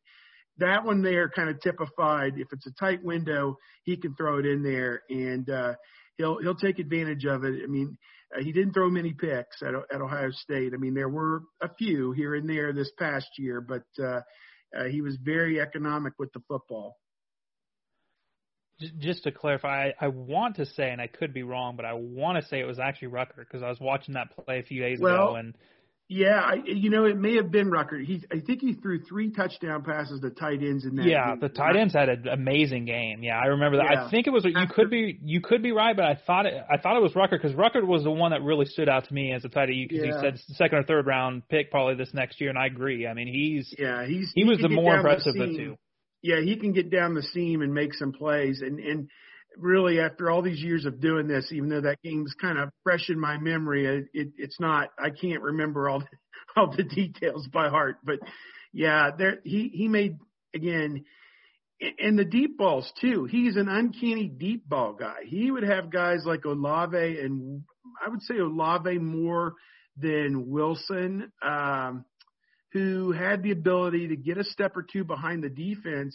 [0.58, 2.34] that one there kind of typified.
[2.36, 5.74] If it's a tight window, he can throw it in there and uh,
[6.16, 7.62] he'll he'll take advantage of it.
[7.62, 7.96] I mean,
[8.34, 10.72] uh, he didn't throw many picks at at Ohio State.
[10.74, 14.20] I mean, there were a few here and there this past year, but uh,
[14.76, 16.96] uh, he was very economic with the football
[18.98, 21.94] just to clarify, I, I want to say, and I could be wrong, but I
[21.94, 24.82] want to say it was actually Ruckert because I was watching that play a few
[24.82, 25.54] days well, ago, and
[26.08, 28.04] yeah, I, you know, it may have been Ruckert.
[28.04, 31.06] He, I think he threw three touchdown passes to tight ends in that.
[31.06, 31.40] Yeah, game.
[31.40, 33.22] the tight ends had an amazing game.
[33.22, 33.86] Yeah, I remember that.
[33.90, 34.04] Yeah.
[34.06, 34.44] I think it was.
[34.44, 36.54] You could be, you could be right, but I thought it.
[36.70, 39.14] I thought it was Ruckert because Ruckert was the one that really stood out to
[39.14, 40.30] me as a tight end because Yeah.
[40.30, 43.06] he said second or third round pick probably this next year, and I agree.
[43.06, 45.76] I mean, he's Yeah, he's he was the more impressive of the two.
[46.22, 48.60] Yeah, he can get down the seam and make some plays.
[48.60, 49.08] And and
[49.58, 53.08] really, after all these years of doing this, even though that game's kind of fresh
[53.08, 54.90] in my memory, it, it it's not.
[54.98, 56.06] I can't remember all the,
[56.56, 57.96] all the details by heart.
[58.04, 58.20] But
[58.72, 60.18] yeah, there he he made
[60.54, 61.04] again.
[61.98, 63.24] And the deep balls too.
[63.24, 65.24] He's an uncanny deep ball guy.
[65.26, 67.62] He would have guys like Olave and
[68.04, 69.54] I would say Olave more
[69.96, 71.32] than Wilson.
[71.42, 72.04] Um,
[72.74, 76.14] who had the ability to get a step or two behind the defense.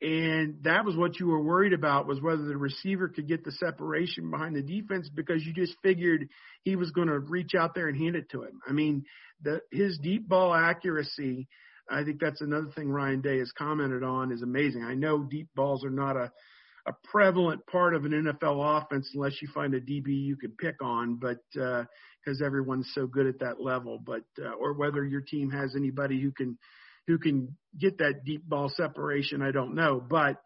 [0.00, 3.50] And that was what you were worried about was whether the receiver could get the
[3.50, 6.28] separation behind the defense because you just figured
[6.62, 8.60] he was going to reach out there and hand it to him.
[8.68, 9.04] I mean,
[9.42, 11.48] the, his deep ball accuracy,
[11.90, 14.84] I think that's another thing Ryan Day has commented on is amazing.
[14.84, 16.30] I know deep balls are not a,
[16.86, 20.80] a prevalent part of an NFL offense unless you find a DB you could pick
[20.80, 21.84] on, but uh,
[22.24, 26.20] because everyone's so good at that level, but uh, or whether your team has anybody
[26.20, 26.56] who can
[27.08, 30.00] who can get that deep ball separation, I don't know.
[30.08, 30.36] But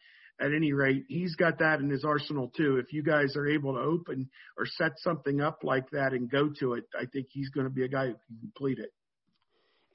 [0.41, 2.77] at any rate, he's got that in his arsenal too.
[2.77, 6.51] If you guys are able to open or set something up like that and go
[6.61, 8.91] to it, I think he's going to be a guy who can complete it.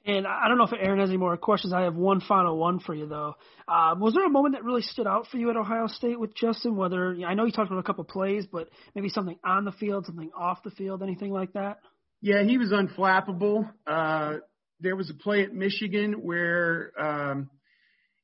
[0.04, 1.72] And I don't know if Aaron has any more questions.
[1.72, 3.34] I have one final one for you though.
[3.66, 6.34] Um, was there a moment that really stood out for you at Ohio State with
[6.34, 6.76] Justin?
[6.76, 10.06] Whether I know you talked about a couple plays, but maybe something on the field,
[10.06, 11.80] something off the field, anything like that?
[12.20, 13.70] Yeah, he was unflappable.
[13.86, 14.38] Uh,
[14.80, 17.50] there was a play at Michigan where um,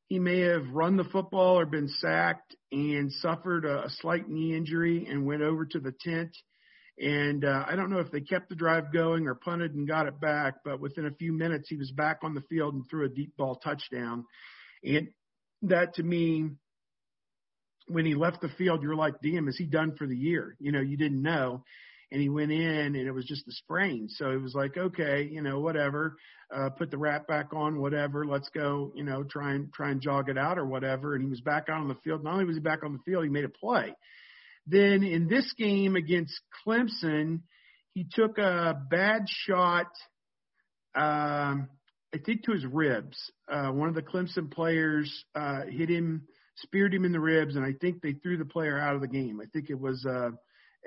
[0.08, 4.56] he may have run the football or been sacked and suffered a, a slight knee
[4.56, 6.30] injury and went over to the tent.
[6.98, 10.06] And uh, I don't know if they kept the drive going or punted and got
[10.06, 13.04] it back, but within a few minutes he was back on the field and threw
[13.04, 14.24] a deep ball touchdown.
[14.84, 15.08] And
[15.62, 16.50] that to me,
[17.88, 20.56] when he left the field, you're like, damn, is he done for the year?
[20.60, 21.64] You know, you didn't know
[22.14, 24.06] and he went in and it was just a sprain.
[24.08, 26.14] So it was like, okay, you know, whatever,
[26.54, 30.00] uh, put the wrap back on, whatever, let's go, you know, try and try and
[30.00, 31.14] jog it out or whatever.
[31.14, 32.22] And he was back out on the field.
[32.22, 33.96] Not only was he back on the field, he made a play.
[34.64, 37.40] Then in this game against Clemson,
[37.94, 39.90] he took a bad shot,
[40.94, 41.68] um,
[42.14, 43.18] I think to his ribs.
[43.50, 47.64] Uh, one of the Clemson players, uh, hit him, speared him in the ribs, and
[47.64, 49.40] I think they threw the player out of the game.
[49.42, 50.30] I think it was, uh,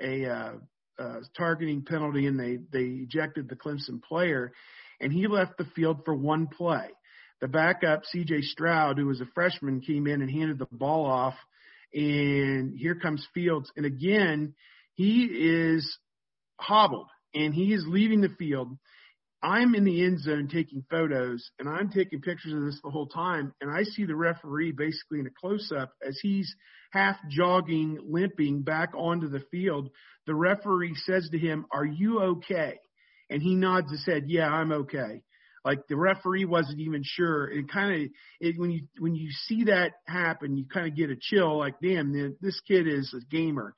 [0.02, 0.52] a, uh,
[0.98, 4.52] uh, targeting penalty and they, they ejected the Clemson player
[5.00, 6.88] and he left the field for one play.
[7.40, 11.34] The backup, CJ Stroud, who was a freshman, came in and handed the ball off
[11.94, 13.70] and here comes Fields.
[13.76, 14.54] And again,
[14.94, 15.98] he is
[16.56, 18.76] hobbled and he is leaving the field.
[19.42, 23.06] I'm in the end zone taking photos and I'm taking pictures of this the whole
[23.06, 23.52] time.
[23.60, 26.52] And I see the referee basically in a close up as he's
[26.92, 29.90] half jogging, limping back onto the field.
[30.26, 32.78] The referee says to him, Are you okay?
[33.30, 35.22] And he nods and said, Yeah, I'm okay.
[35.64, 37.48] Like the referee wasn't even sure.
[37.48, 41.16] It kind of when you when you see that happen, you kind of get a
[41.20, 41.58] chill.
[41.58, 43.74] Like, damn, this kid is a gamer.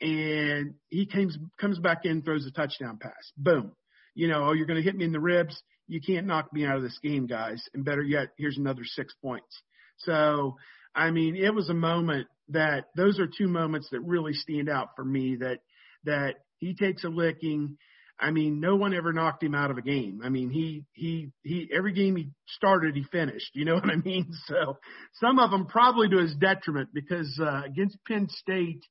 [0.00, 3.32] And he comes comes back in, throws a touchdown pass.
[3.36, 3.72] Boom.
[4.14, 5.60] You know, oh, you're going to hit me in the ribs.
[5.86, 7.62] You can't knock me out of this game, guys.
[7.74, 9.62] And better yet, here's another six points.
[9.98, 10.56] So,
[10.94, 14.90] I mean, it was a moment that those are two moments that really stand out
[14.96, 15.36] for me.
[15.36, 15.58] That
[16.04, 17.76] that he takes a licking.
[18.18, 20.20] I mean, no one ever knocked him out of a game.
[20.24, 23.50] I mean, he he he every game he started, he finished.
[23.54, 24.32] You know what I mean?
[24.46, 24.78] So
[25.20, 28.82] some of them probably to his detriment because uh, against Penn State,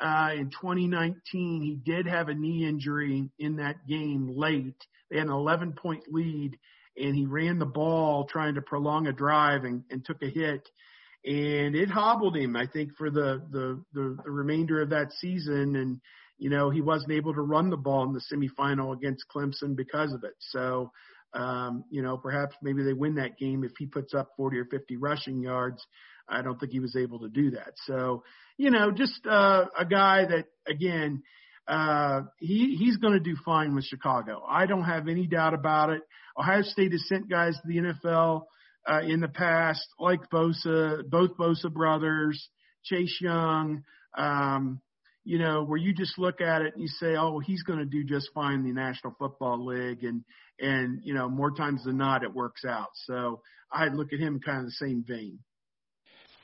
[0.00, 4.86] uh, in 2019, he did have a knee injury in that game late.
[5.10, 6.58] They had an 11 point lead
[6.98, 10.68] and he ran the ball trying to prolong a drive and, and took a hit
[11.26, 15.74] and it hobbled him, I think, for the, the, the, the remainder of that season.
[15.74, 16.00] And,
[16.38, 20.12] you know, he wasn't able to run the ball in the semifinal against Clemson because
[20.12, 20.34] of it.
[20.38, 20.92] So,
[21.34, 24.64] um, you know, perhaps maybe they win that game if he puts up 40 or
[24.66, 25.84] 50 rushing yards.
[26.28, 27.74] I don't think he was able to do that.
[27.84, 28.24] So,
[28.56, 31.22] you know, just uh, a guy that again,
[31.68, 34.42] uh, he he's going to do fine with Chicago.
[34.48, 36.02] I don't have any doubt about it.
[36.38, 38.42] Ohio State has sent guys to the NFL
[38.88, 42.48] uh, in the past, like Bosa, both Bosa brothers,
[42.84, 43.82] Chase Young.
[44.16, 44.80] Um,
[45.24, 47.84] you know, where you just look at it and you say, oh, he's going to
[47.84, 50.22] do just fine in the National Football League, and
[50.60, 52.90] and you know, more times than not, it works out.
[53.06, 55.40] So I look at him kind of the same vein.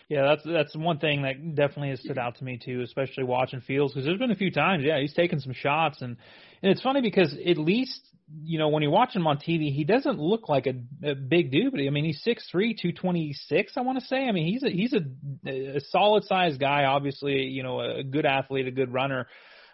[0.09, 3.61] Yeah, that's that's one thing that definitely has stood out to me too, especially watching
[3.61, 6.17] Fields because there's been a few times, yeah, he's taken some shots and
[6.63, 8.01] and it's funny because at least
[8.43, 10.75] you know when you watch him on TV, he doesn't look like a,
[11.09, 14.05] a big dude, but I mean he's six three, two twenty six, I want to
[14.07, 14.27] say.
[14.27, 18.27] I mean he's a he's a, a solid sized guy, obviously, you know, a good
[18.27, 19.27] athlete, a good runner.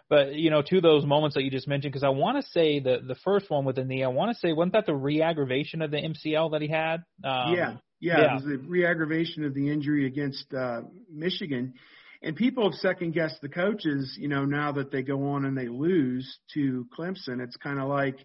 [0.09, 2.79] But you know, to those moments that you just mentioned, because I want to say
[2.79, 5.81] the the first one with the knee, I want to say wasn't that the re-aggravation
[5.81, 7.03] of the MCL that he had?
[7.23, 10.81] Um, yeah, yeah, yeah, it was the re-aggravation of the injury against uh,
[11.11, 11.75] Michigan.
[12.21, 15.57] And people have second guessed the coaches, you know, now that they go on and
[15.57, 17.39] they lose to Clemson.
[17.41, 18.17] It's kind of like,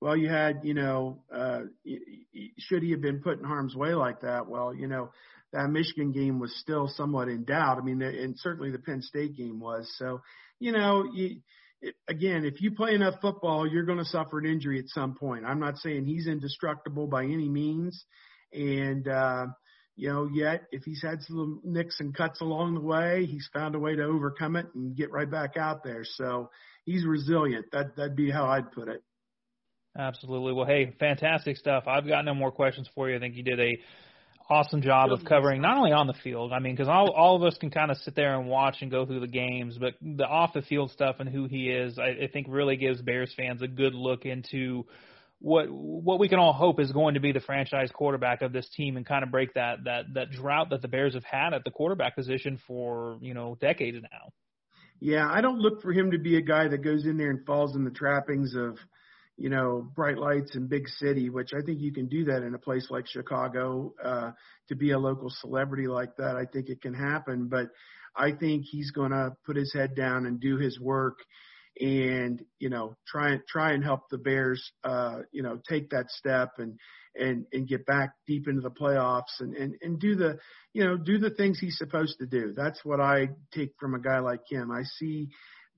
[0.00, 1.60] well, you had, you know, uh,
[2.58, 4.46] should he have been put in harm's way like that?
[4.46, 5.10] Well, you know,
[5.52, 7.78] that Michigan game was still somewhat in doubt.
[7.78, 9.90] I mean, and certainly the Penn State game was.
[9.98, 10.20] So,
[10.60, 11.40] you know, you,
[11.82, 15.14] it, again, if you play enough football, you're going to suffer an injury at some
[15.14, 15.44] point.
[15.44, 18.04] I'm not saying he's indestructible by any means.
[18.52, 19.46] And, uh,
[19.96, 23.74] you know, yet if he's had some nicks and cuts along the way, he's found
[23.74, 26.04] a way to overcome it and get right back out there.
[26.04, 26.50] So
[26.84, 27.66] he's resilient.
[27.72, 29.02] That, that'd be how I'd put it.
[29.98, 30.52] Absolutely.
[30.52, 31.84] Well, hey, fantastic stuff.
[31.86, 33.16] I've got no more questions for you.
[33.16, 33.78] I think you did a
[34.50, 36.52] awesome job of covering not only on the field.
[36.52, 38.90] I mean, because all all of us can kind of sit there and watch and
[38.90, 42.24] go through the games, but the off the field stuff and who he is, I,
[42.24, 44.84] I think really gives Bears fans a good look into
[45.38, 48.68] what what we can all hope is going to be the franchise quarterback of this
[48.76, 51.64] team and kind of break that that that drought that the Bears have had at
[51.64, 54.32] the quarterback position for you know decades now.
[55.00, 57.46] Yeah, I don't look for him to be a guy that goes in there and
[57.46, 58.76] falls in the trappings of
[59.40, 62.54] you know, bright lights and big city, which I think you can do that in
[62.54, 63.94] a place like Chicago.
[64.04, 64.32] Uh,
[64.68, 67.48] to be a local celebrity like that, I think it can happen.
[67.48, 67.68] But
[68.14, 71.20] I think he's going to put his head down and do his work,
[71.80, 76.10] and you know, try and try and help the Bears, uh, you know, take that
[76.10, 76.78] step and
[77.16, 80.38] and and get back deep into the playoffs and and and do the,
[80.74, 82.52] you know, do the things he's supposed to do.
[82.54, 84.70] That's what I take from a guy like him.
[84.70, 85.30] I see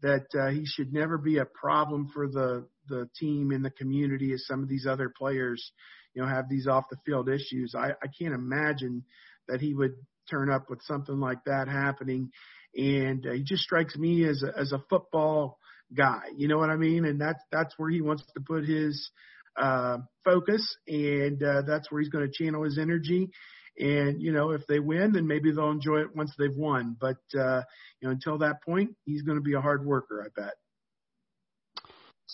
[0.03, 4.33] that uh, he should never be a problem for the the team in the community
[4.33, 5.73] as some of these other players,
[6.15, 7.75] you know, have these off the field issues.
[7.77, 9.05] I, I can't imagine
[9.49, 9.95] that he would
[10.31, 12.31] turn up with something like that happening.
[12.75, 15.59] And uh, he just strikes me as a, as a football
[15.97, 16.23] guy.
[16.37, 17.05] You know what I mean?
[17.05, 19.11] And that's that's where he wants to put his
[19.57, 23.31] uh, focus, and uh, that's where he's going to channel his energy.
[23.79, 26.97] And you know, if they win, then maybe they'll enjoy it once they've won.
[26.99, 27.63] But uh,
[28.01, 30.55] you know, until that point, he's going to be a hard worker, I bet.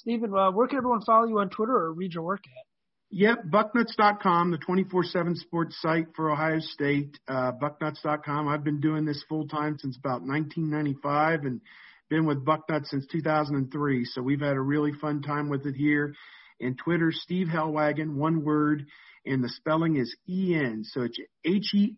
[0.01, 2.65] Stephen, uh, where can everyone follow you on Twitter or read your work at?
[3.11, 7.19] Yep, bucknuts.com, the 24/7 sports site for Ohio State.
[7.27, 8.49] Uh, bucknuts.com.
[8.49, 11.61] I've been doing this full time since about 1995 and
[12.11, 14.05] been with Bucknuts since 2003.
[14.05, 16.15] So we've had a really fun time with it here.
[16.61, 18.87] And Twitter, Steve Helwagen, one word
[19.29, 20.85] and the spelling is E-N.
[20.85, 21.91] So it's H-E-L-W-A-G-E-N.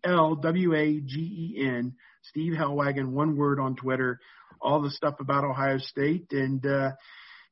[2.23, 4.19] Steve Helwagen, one word on Twitter.
[4.61, 6.91] All the stuff about Ohio State, and uh,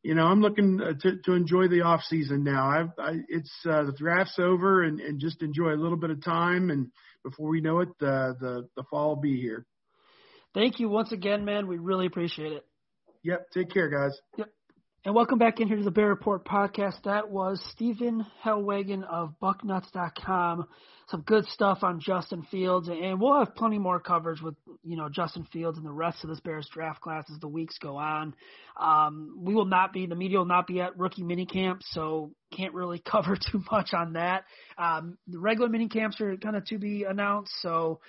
[0.03, 2.69] you know I'm looking uh, to to enjoy the off season now.
[2.69, 6.23] I've, I, it's uh, the draft's over, and and just enjoy a little bit of
[6.23, 6.87] time, and
[7.23, 9.65] before we know it, uh, the the fall will be here.
[10.53, 11.67] Thank you once again, man.
[11.67, 12.65] We really appreciate it.
[13.23, 13.47] Yep.
[13.53, 14.17] Take care, guys.
[14.37, 14.49] Yep.
[15.05, 17.03] And welcome back in here to the Bear Report podcast.
[17.05, 20.67] That was Stephen Helwagen of Bucknuts.com.
[21.07, 25.07] Some good stuff on Justin Fields, and we'll have plenty more coverage with you know
[25.07, 28.35] Justin Fields and the rest of this Bears draft class as the weeks go on.
[28.77, 32.73] Um, we will not be the media will not be at rookie minicamp, so can't
[32.73, 34.43] really cover too much on that.
[34.77, 38.01] Um, the regular minicamps are kind of to be announced, so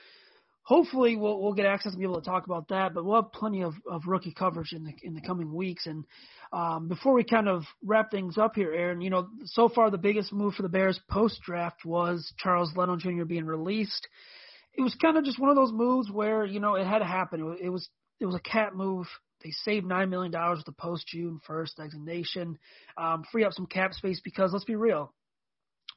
[0.63, 2.95] hopefully we'll we'll get access to be able to talk about that.
[2.95, 5.87] But we'll have plenty of, of rookie coverage in the in the coming weeks.
[5.87, 6.05] And
[6.53, 9.99] um, before we kind of wrap things up here, Aaron, you know, so far the
[9.99, 13.25] biggest move for the Bears post draft was Charles Leno Jr.
[13.25, 14.09] being released.
[14.73, 17.05] It was kind of just one of those moves where you know it had to
[17.05, 17.57] happen.
[17.61, 17.89] It was
[18.21, 19.07] it was a cap move.
[19.43, 22.59] They saved nine million dollars with the post June first designation,
[22.99, 25.15] um, free up some cap space because let's be real,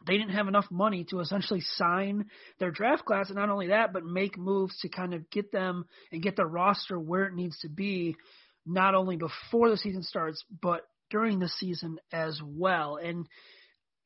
[0.06, 2.26] they didn't have enough money to essentially sign
[2.60, 5.86] their draft class, and not only that, but make moves to kind of get them
[6.12, 8.16] and get their roster where it needs to be,
[8.66, 12.98] not only before the season starts, but during the season as well.
[12.98, 13.28] And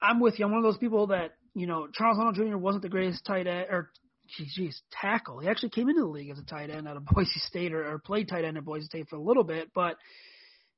[0.02, 0.46] I'm with you.
[0.46, 2.58] I'm one of those people that you know Charles Leno Jr.
[2.58, 3.90] wasn't the greatest tight end or
[4.38, 5.40] geez, geez tackle.
[5.40, 7.94] He actually came into the league as a tight end out of Boise State or,
[7.94, 9.98] or played tight end at Boise State for a little bit, but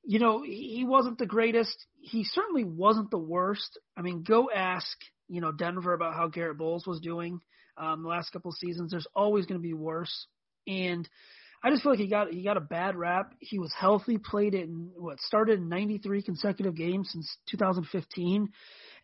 [0.09, 1.85] you know, he wasn't the greatest.
[2.01, 3.77] He certainly wasn't the worst.
[3.95, 7.41] I mean, go ask, you know, Denver about how Garett Bolles was doing
[7.77, 8.89] um, the last couple of seasons.
[8.89, 10.25] There's always going to be worse.
[10.65, 11.07] And
[11.63, 13.35] I just feel like he got he got a bad rap.
[13.37, 18.49] He was healthy, played in what started in 93 consecutive games since 2015,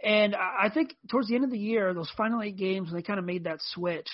[0.04, 3.06] and I think towards the end of the year, those final eight games, when they
[3.06, 4.10] kind of made that switch,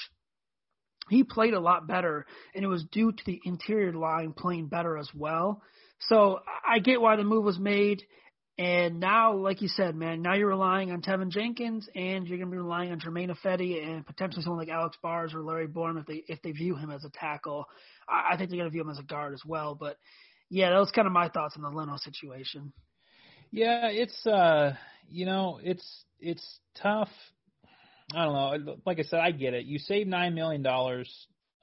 [1.10, 4.98] he played a lot better, and it was due to the interior line playing better
[4.98, 5.62] as well.
[6.08, 8.04] So I get why the move was made.
[8.58, 12.46] And now, like you said, man, now you're relying on Teven Jenkins, and you're to
[12.46, 16.06] be relying on Germain Ifedi and potentially someone like Alex Bars or Larry Borom if
[16.06, 17.66] they if they view him as a tackle.
[18.08, 19.74] I, I think they're to view him as a guard as well.
[19.74, 19.98] But
[20.50, 22.74] yeah, that was kind of my thoughts on the Leno situation.
[23.52, 24.76] Yeah, it's uh,
[25.10, 27.10] you know, it's it's tough.
[28.14, 28.34] I don't
[28.66, 28.76] know.
[28.86, 29.66] Like I said, I get it.
[29.66, 31.10] You save nine million dollars.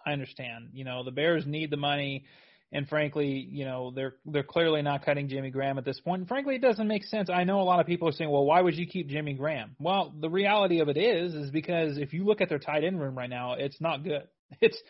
[0.05, 0.71] I understand.
[0.73, 2.25] You know, the Bears need the money.
[2.71, 6.21] And frankly, you know, they're they're clearly not cutting Jimmy Graham at this point.
[6.21, 7.31] And frankly, it doesn't make sense.
[7.31, 9.75] I know a lot of people are saying, "Well, why would you keep Jimmy Graham?"
[9.79, 13.01] Well, the reality of it is is because if you look at their tight end
[13.01, 14.29] room right now, it's not good.
[14.63, 14.81] It's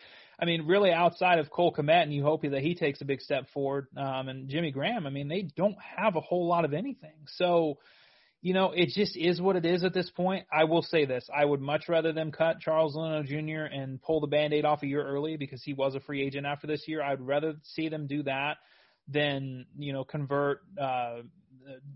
[0.41, 3.19] I mean, really outside of Cole Kmet, and you hope that he takes a big
[3.19, 6.73] step forward, um, and Jimmy Graham, I mean, they don't have a whole lot of
[6.73, 7.25] anything.
[7.27, 7.77] So,
[8.41, 10.45] you know, it just is what it is at this point.
[10.51, 11.27] I will say this.
[11.35, 13.65] I would much rather them cut Charles Leno Jr.
[13.65, 16.65] and pull the band-aid off a year early because he was a free agent after
[16.65, 17.01] this year.
[17.01, 18.57] I'd rather see them do that
[19.09, 21.17] than, you know, convert uh,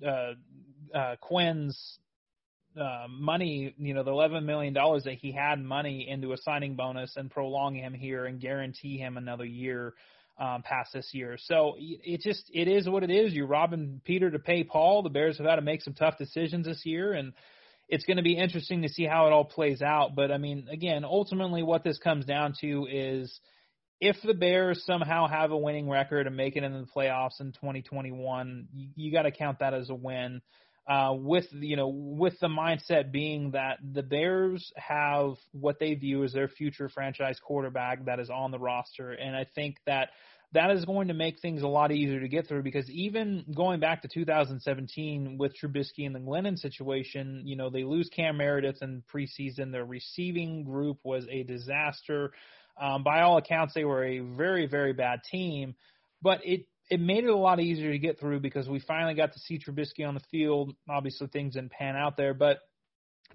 [0.05, 0.33] uh,
[0.93, 1.97] uh, Quinn's
[2.79, 6.75] uh, money, you know, the eleven million dollars that he had money into a signing
[6.75, 9.93] bonus and prolong him here and guarantee him another year
[10.37, 11.37] um, past this year.
[11.37, 13.33] So it just it is what it is.
[13.33, 15.03] You're robbing Peter to pay Paul.
[15.03, 17.33] The Bears have had to make some tough decisions this year, and
[17.87, 20.15] it's going to be interesting to see how it all plays out.
[20.15, 23.39] But I mean, again, ultimately, what this comes down to is
[23.99, 27.51] if the Bears somehow have a winning record and make it into the playoffs in
[27.53, 30.41] 2021, you, you got to count that as a win
[30.87, 36.23] uh, with you know with the mindset being that the Bears have what they view
[36.23, 40.09] as their future franchise quarterback that is on the roster, and I think that
[40.51, 43.79] that is going to make things a lot easier to get through because even going
[43.79, 48.81] back to 2017 with Trubisky and the Glennon situation, you know they lose Cam Meredith
[48.81, 49.71] in preseason.
[49.71, 52.31] Their receiving group was a disaster.
[52.79, 55.75] Um, by all accounts, they were a very very bad team,
[56.21, 59.33] but it it made it a lot easier to get through because we finally got
[59.33, 60.75] to see Trubisky on the field.
[60.89, 62.59] Obviously, things didn't pan out there, but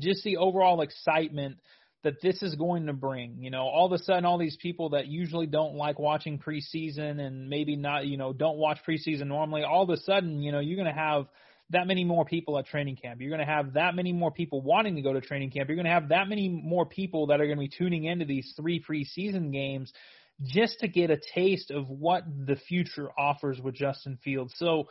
[0.01, 1.59] just the overall excitement
[2.05, 3.43] that this is going to bring.
[3.43, 7.20] You know, all of a sudden, all these people that usually don't like watching preseason
[7.20, 10.61] and maybe not, you know, don't watch preseason normally, all of a sudden, you know,
[10.61, 11.27] you're going to have
[11.70, 13.20] that many more people at training camp.
[13.20, 15.69] You're going to have that many more people wanting to go to training camp.
[15.69, 18.25] You're going to have that many more people that are going to be tuning into
[18.25, 19.93] these three preseason games
[20.43, 24.55] just to get a taste of what the future offers with Justin Fields.
[24.56, 24.89] So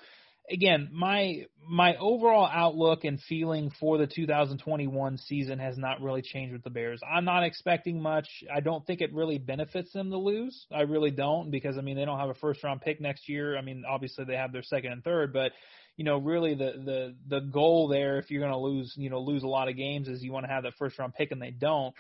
[0.49, 6.53] again, my my overall outlook and feeling for the 2021 season has not really changed
[6.53, 7.01] with the Bears.
[7.09, 8.27] I'm not expecting much.
[8.53, 10.65] I don't think it really benefits them to lose.
[10.71, 13.57] I really don't because I mean they don't have a first round pick next year.
[13.57, 15.51] I mean obviously they have their second and third, but
[15.95, 19.19] you know really the the the goal there if you're going to lose, you know,
[19.19, 21.41] lose a lot of games is you want to have that first round pick and
[21.41, 21.93] they don't.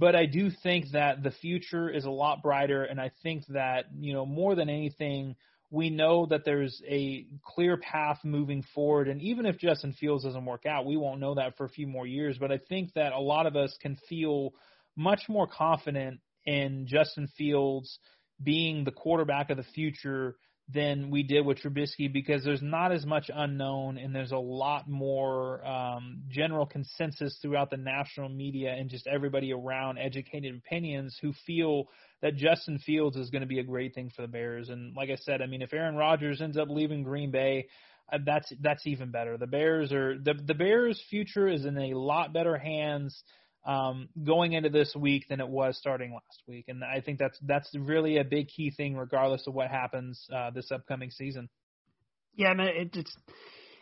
[0.00, 3.84] But I do think that the future is a lot brighter, and I think that
[3.98, 5.36] you know more than anything,
[5.70, 9.08] we know that there's a clear path moving forward.
[9.08, 11.86] And even if Justin Fields doesn't work out, we won't know that for a few
[11.86, 12.38] more years.
[12.38, 14.54] But I think that a lot of us can feel
[14.96, 17.98] much more confident in Justin Fields
[18.42, 20.36] being the quarterback of the future
[20.72, 24.88] than we did with Trubisky because there's not as much unknown and there's a lot
[24.88, 31.32] more um, general consensus throughout the national media and just everybody around educated opinions who
[31.46, 31.88] feel
[32.22, 34.68] that Justin Fields is going to be a great thing for the Bears.
[34.68, 37.66] And like I said, I mean, if Aaron Rodgers ends up leaving Green Bay,
[38.12, 39.38] uh, that's that's even better.
[39.38, 43.22] The Bears are the the Bears' future is in a lot better hands
[43.64, 47.38] um, going into this week than it was starting last week, and I think that's
[47.42, 51.48] that's really a big key thing, regardless of what happens uh, this upcoming season.
[52.34, 53.16] Yeah, man, it, it's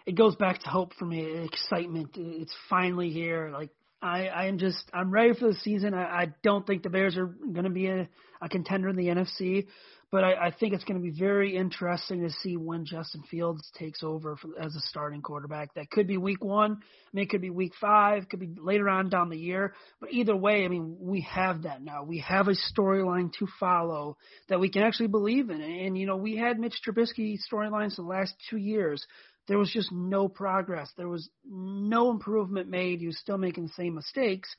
[0.06, 2.10] it goes back to hope for me, excitement.
[2.16, 3.50] It's finally here.
[3.52, 5.94] Like I, I am just I'm ready for the season.
[5.94, 8.08] I, I don't think the Bears are going to be a,
[8.40, 9.66] a contender in the NFC,
[10.10, 13.70] But I, I think it's going to be very interesting to see when Justin Fields
[13.78, 15.74] takes over for, as a starting quarterback.
[15.74, 16.72] That could be week one.
[16.72, 18.26] I mean, it could be week five.
[18.28, 19.74] Could be later on down the year.
[20.00, 22.04] But either way, I mean, we have that now.
[22.04, 24.16] We have a storyline to follow
[24.48, 25.60] that we can actually believe in.
[25.60, 29.06] And, you know, we had Mitch Trubisky storylines the last two years.
[29.46, 30.90] There was just no progress.
[30.96, 33.00] There was no improvement made.
[33.00, 34.54] He was still making the same mistakes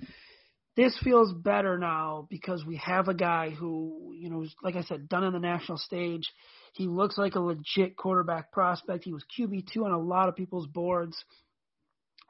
[0.76, 5.10] this feels better now because we have a guy who, you know, like I said,
[5.10, 6.24] done on the national stage.
[6.74, 9.04] He looks like a legit quarterback prospect.
[9.04, 11.18] He was QB two on a lot of people's boards,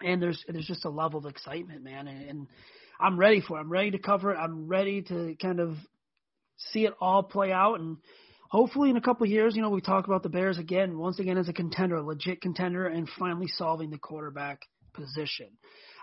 [0.01, 2.07] and there's there's just a level of excitement, man.
[2.07, 2.47] And, and
[2.99, 3.61] I'm ready for it.
[3.61, 4.37] I'm ready to cover it.
[4.37, 5.75] I'm ready to kind of
[6.71, 7.97] see it all play out, and
[8.49, 11.19] hopefully in a couple of years, you know, we talk about the Bears again, once
[11.19, 14.61] again as a contender, a legit contender, and finally solving the quarterback
[14.93, 15.49] position.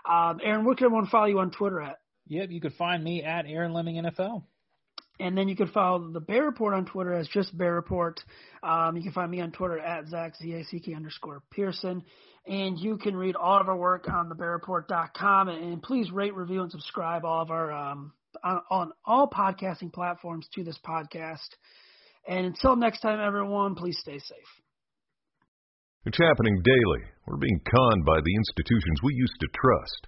[0.09, 1.97] Um, Aaron, where can everyone follow you on Twitter at?
[2.27, 4.43] Yep, you could find me at Aaron Leming NFL.
[5.19, 8.19] And then you can follow the Bear Report on Twitter as just Bear Report.
[8.61, 12.03] Um, you can find me on Twitter at Zack, Z-A-C-K underscore Pearson.
[12.45, 15.49] And you can read all of our work on thebearreport.com.
[15.49, 18.13] And, and please rate, review, and subscribe all of our um,
[18.43, 21.49] on, on all podcasting platforms to this podcast.
[22.27, 24.51] And until next time, everyone, please stay safe.
[26.05, 27.03] It's happening daily.
[27.25, 30.07] We're being conned by the institutions we used to trust.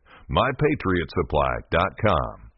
[0.31, 2.50] mypatriotsupply.com.